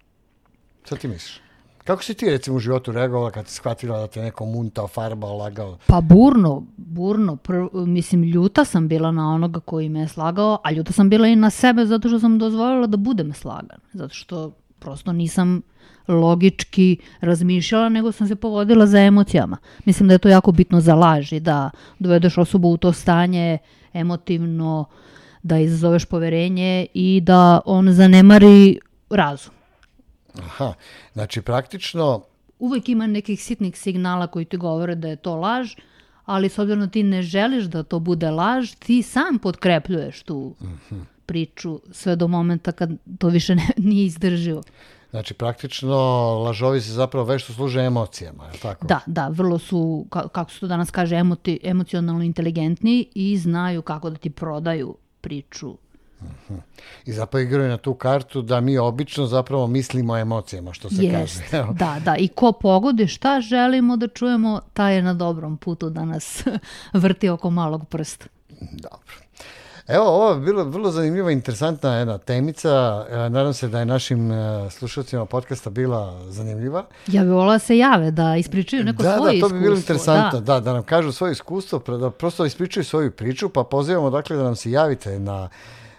Šta 0.85 0.97
ti 0.97 1.09
misliš? 1.09 1.41
Kako 1.85 2.03
si 2.03 2.15
ti 2.15 2.31
recimo 2.31 2.57
u 2.57 2.61
životu 2.61 2.93
reagovala 2.93 3.31
kad 3.31 3.49
si 3.49 3.55
shvatila 3.55 3.99
da 3.99 4.07
te 4.07 4.23
neko 4.23 4.45
muntao, 4.45 4.89
farbao, 4.89 5.37
lagao? 5.37 5.79
Pa 5.87 6.01
burno, 6.01 6.63
burno. 6.77 7.37
Prv, 7.37 7.69
mislim, 7.73 8.23
ljuta 8.23 8.65
sam 8.65 8.89
bila 8.89 9.13
na 9.13 9.35
onoga 9.35 9.61
koji 9.61 9.89
me 9.89 10.01
je 10.01 10.09
slagao, 10.09 10.59
a 10.65 10.71
ljuta 10.71 10.93
sam 10.93 11.11
bila 11.11 11.29
i 11.29 11.37
na 11.37 11.51
sebe 11.51 11.87
zato 11.87 12.09
što 12.09 12.21
sam 12.21 12.39
dozvolila 12.39 12.87
da 12.87 12.97
budem 12.97 13.33
slagan. 13.33 13.79
Zato 13.93 14.15
što 14.15 14.53
prosto 14.79 15.13
nisam 15.13 15.63
logički 16.09 16.97
razmišljala, 17.21 17.89
nego 17.89 18.13
sam 18.13 18.29
se 18.29 18.37
povodila 18.37 18.87
za 18.87 18.99
emocijama. 18.99 19.57
Mislim 19.85 20.09
da 20.09 20.15
je 20.15 20.19
to 20.19 20.29
jako 20.29 20.53
bitno 20.53 20.81
za 20.81 20.95
laž 20.95 21.33
i 21.33 21.41
da 21.41 21.71
dovedeš 21.99 22.39
osobu 22.39 22.69
u 22.69 22.77
to 22.77 22.93
stanje 22.93 23.59
emotivno, 23.93 24.85
da 25.43 25.59
izazoveš 25.59 26.05
poverenje 26.05 26.87
i 26.95 27.21
da 27.21 27.61
on 27.65 27.93
zanemari 27.93 28.79
razum. 29.11 29.55
Aha, 30.39 30.75
znači 31.13 31.43
praktično... 31.43 32.23
Uvek 32.59 32.89
ima 32.89 33.07
nekih 33.07 33.43
sitnih 33.43 33.79
signala 33.79 34.27
koji 34.27 34.45
ti 34.45 34.57
govore 34.57 34.95
da 34.95 35.09
je 35.09 35.17
to 35.17 35.37
laž, 35.37 35.75
ali 36.25 36.49
s 36.49 36.59
obzirom 36.59 36.81
da 36.81 36.87
ti 36.87 37.03
ne 37.03 37.23
želiš 37.23 37.65
da 37.65 37.83
to 37.83 37.99
bude 37.99 38.31
laž, 38.31 38.73
ti 38.79 39.03
sam 39.03 39.39
potkrepljuješ 39.39 40.23
tu 40.23 40.55
uh 40.61 40.67
mhm. 40.67 40.77
-huh. 40.91 41.05
priču 41.27 41.81
sve 41.93 42.17
do 42.17 42.29
momenta 42.29 42.73
kad 42.73 42.91
to 43.19 43.29
više 43.29 43.55
ne, 43.55 43.69
nije 43.89 44.07
izdrživo. 44.07 44.63
Znači, 45.11 45.35
praktično, 45.35 45.97
lažovi 46.47 46.81
se 46.81 46.93
zapravo 46.93 47.27
vešto 47.27 47.53
služe 47.53 47.81
emocijama, 47.81 48.47
je 48.47 48.59
tako? 48.59 48.87
Da, 48.87 49.01
da, 49.07 49.29
vrlo 49.29 49.59
su, 49.59 50.07
kako 50.11 50.51
se 50.51 50.61
to 50.61 50.67
danas 50.67 50.91
kaže, 50.91 51.17
emoti, 51.17 51.61
emocionalno 51.63 52.25
inteligentni 52.25 53.09
i 53.15 53.39
znaju 53.39 53.83
kako 53.83 54.11
da 54.11 54.17
ti 54.17 54.31
prodaju 54.31 54.97
priču 55.21 55.77
I 57.07 57.13
zapravo 57.13 57.43
igraju 57.43 57.69
na 57.69 57.77
tu 57.77 57.95
kartu 57.95 58.43
da 58.43 58.61
mi 58.61 58.79
obično 58.79 59.27
zapravo 59.27 59.67
mislimo 59.67 60.17
emocijama, 60.17 60.73
što 60.73 60.91
se 60.91 61.03
Jest, 61.03 61.43
kaže. 61.51 61.73
da, 61.73 61.97
da. 62.05 62.17
I 62.17 62.29
ko 62.29 62.53
pogodi 62.53 63.07
šta 63.07 63.41
želimo 63.41 63.97
da 63.97 64.09
čujemo, 64.09 64.61
taj 64.73 64.95
je 64.95 65.03
na 65.03 65.15
dobrom 65.15 65.57
putu 65.57 65.91
da 65.91 66.05
nas 66.05 66.45
vrti 66.93 67.29
oko 67.29 67.51
malog 67.51 67.89
prsta. 67.89 68.27
Dobro. 68.61 69.25
Evo, 69.89 70.05
ovo 70.05 70.31
je 70.31 70.41
bilo 70.41 70.65
vrlo 70.65 70.91
zanimljiva, 70.91 71.31
interesantna 71.31 71.97
jedna 71.97 72.19
temica. 72.19 73.07
E, 73.11 73.17
nadam 73.17 73.55
se 73.55 73.69
da 73.69 73.79
je 73.79 73.87
našim 73.87 74.33
e, 74.33 74.71
slušalcima 74.71 75.27
podcasta 75.27 75.71
bila 75.71 76.31
zanimljiva. 76.31 76.85
Ja 77.07 77.23
bih 77.23 77.33
volila 77.33 77.53
da 77.53 77.59
se 77.59 77.79
jave 77.79 78.11
da 78.11 78.37
ispričaju 78.37 78.85
neko 78.85 79.03
da, 79.03 79.17
svoje 79.17 79.37
iskustvo. 79.37 79.49
Da, 79.49 79.55
to 79.55 79.59
bi 79.59 79.69
bilo 79.69 79.77
interesantno, 79.77 80.41
da. 80.41 80.55
da, 80.55 80.61
da 80.61 80.73
nam 80.73 80.83
kažu 80.83 81.13
svoje 81.13 81.33
iskustvo, 81.33 81.79
da 81.79 82.11
prosto 82.11 82.45
ispričaju 82.45 82.85
svoju 82.85 83.11
priču, 83.11 83.49
pa 83.49 83.65
pozivamo 83.65 84.11
dakle 84.11 84.37
da 84.37 84.43
nam 84.43 84.57
se 84.57 84.71
javite 84.71 85.19
na 85.19 85.49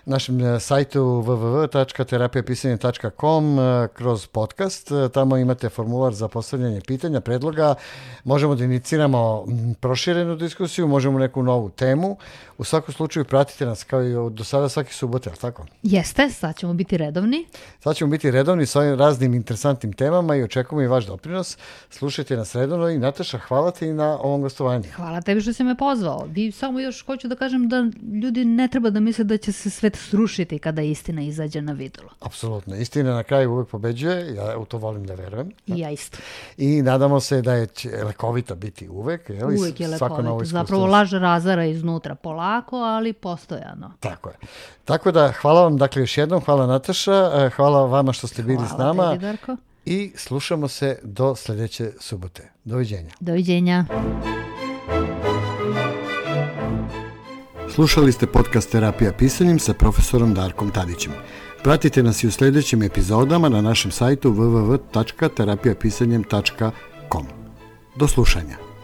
našem 0.05 0.41
e, 0.41 0.59
sajtu 0.59 0.99
www.terapijapisanje.com 0.99 3.59
e, 3.59 3.87
kroz 3.93 4.27
podcast. 4.27 4.91
E, 4.91 5.09
tamo 5.13 5.37
imate 5.37 5.69
formular 5.69 6.13
za 6.13 6.27
postavljanje 6.27 6.81
pitanja, 6.87 7.21
predloga. 7.21 7.75
Možemo 8.23 8.55
da 8.55 8.63
iniciramo 8.63 9.45
proširenu 9.79 10.35
diskusiju, 10.35 10.87
možemo 10.87 11.19
neku 11.19 11.43
novu 11.43 11.69
temu. 11.69 12.17
U 12.57 12.63
svakom 12.63 12.93
slučaju 12.93 13.25
pratite 13.25 13.65
nas 13.65 13.83
kao 13.83 14.03
i 14.03 14.13
do 14.31 14.43
sada 14.43 14.69
svaki 14.69 14.93
subote, 14.93 15.29
ali 15.29 15.39
tako? 15.39 15.65
Jeste, 15.83 16.29
sad 16.29 16.57
ćemo 16.57 16.73
biti 16.73 16.97
redovni. 16.97 17.45
Sad 17.79 17.95
ćemo 17.95 18.11
biti 18.11 18.31
redovni 18.31 18.65
sa 18.65 18.79
ovim 18.79 18.99
raznim 18.99 19.33
interesantnim 19.33 19.93
temama 19.93 20.35
i 20.35 20.43
očekujemo 20.43 20.81
i 20.81 20.87
vaš 20.87 21.05
doprinos. 21.05 21.57
Slušajte 21.89 22.37
nas 22.37 22.55
redovno 22.55 22.89
i 22.89 22.97
Nataša, 22.97 23.37
hvala 23.37 23.71
ti 23.71 23.93
na 23.93 24.19
ovom 24.19 24.41
gostovanju. 24.41 24.83
Hvala 24.95 25.21
tebi 25.21 25.41
što 25.41 25.53
si 25.53 25.63
me 25.63 25.77
pozvao. 25.77 26.27
I 26.35 26.51
samo 26.51 26.79
još 26.79 27.05
hoću 27.05 27.27
da 27.27 27.35
kažem 27.35 27.69
da 27.69 27.85
ljudi 28.23 28.45
ne 28.45 28.67
treba 28.67 28.89
da 28.89 28.99
misle 28.99 29.23
da 29.23 29.37
će 29.37 29.51
se 29.51 29.69
svet 29.95 30.09
srušiti 30.09 30.59
kada 30.59 30.81
istina 30.81 31.21
izađe 31.21 31.61
na 31.61 31.71
videlo. 31.71 32.09
Apsolutno. 32.19 32.75
Istina 32.75 33.13
na 33.13 33.23
kraju 33.23 33.51
uvek 33.51 33.67
pobeđuje, 33.67 34.35
ja 34.35 34.57
u 34.57 34.65
to 34.65 34.77
volim 34.77 35.05
da 35.05 35.13
verujem. 35.13 35.51
I 35.67 35.79
ja 35.79 35.91
isto. 35.91 36.17
I 36.57 36.81
nadamo 36.81 37.19
se 37.19 37.41
da 37.41 37.53
je 37.53 37.67
lekovita 38.05 38.55
biti 38.55 38.89
uvek. 38.89 39.29
Je 39.29 39.45
li? 39.45 39.57
Uvek 39.59 39.79
je 39.79 39.87
lekovita. 39.87 40.45
Zapravo 40.45 40.85
laž 40.85 41.13
razara 41.13 41.65
iznutra 41.65 42.15
pola 42.15 42.45
polako, 42.45 42.77
ali 42.77 43.13
postojano. 43.13 43.91
Tako 43.99 44.29
je. 44.29 44.35
Tako 44.85 45.11
da, 45.11 45.31
hvala 45.41 45.61
vam 45.61 45.77
dakle 45.77 46.01
još 46.01 46.17
jednom, 46.17 46.41
hvala 46.41 46.67
Nataša, 46.67 47.31
e, 47.33 47.49
hvala 47.49 47.85
vama 47.85 48.13
što 48.13 48.27
ste 48.27 48.43
bili 48.43 48.55
hvala 48.55 48.69
s 48.69 48.77
nama. 48.77 49.11
Tebi, 49.11 49.21
Darko. 49.21 49.57
I 49.85 50.11
slušamo 50.15 50.67
se 50.67 50.99
do 51.03 51.35
sledeće 51.35 51.91
subote. 51.99 52.51
Doviđenja. 52.63 53.11
Doviđenja. 53.19 53.85
Slušali 57.75 58.11
ste 58.11 58.27
podcast 58.27 58.71
Terapija 58.71 59.11
pisanjem 59.11 59.59
sa 59.59 59.73
profesorom 59.73 60.33
Darkom 60.33 60.71
Tadićem. 60.71 61.11
Pratite 61.63 62.03
nas 62.03 62.23
i 62.23 62.27
u 62.27 62.31
sledećim 62.31 62.83
epizodama 62.83 63.49
na 63.49 63.61
našem 63.61 63.91
sajtu 63.91 64.31
www.terapijapisanjem.com. 64.31 67.25
Do 67.95 68.07
slušanja. 68.07 68.74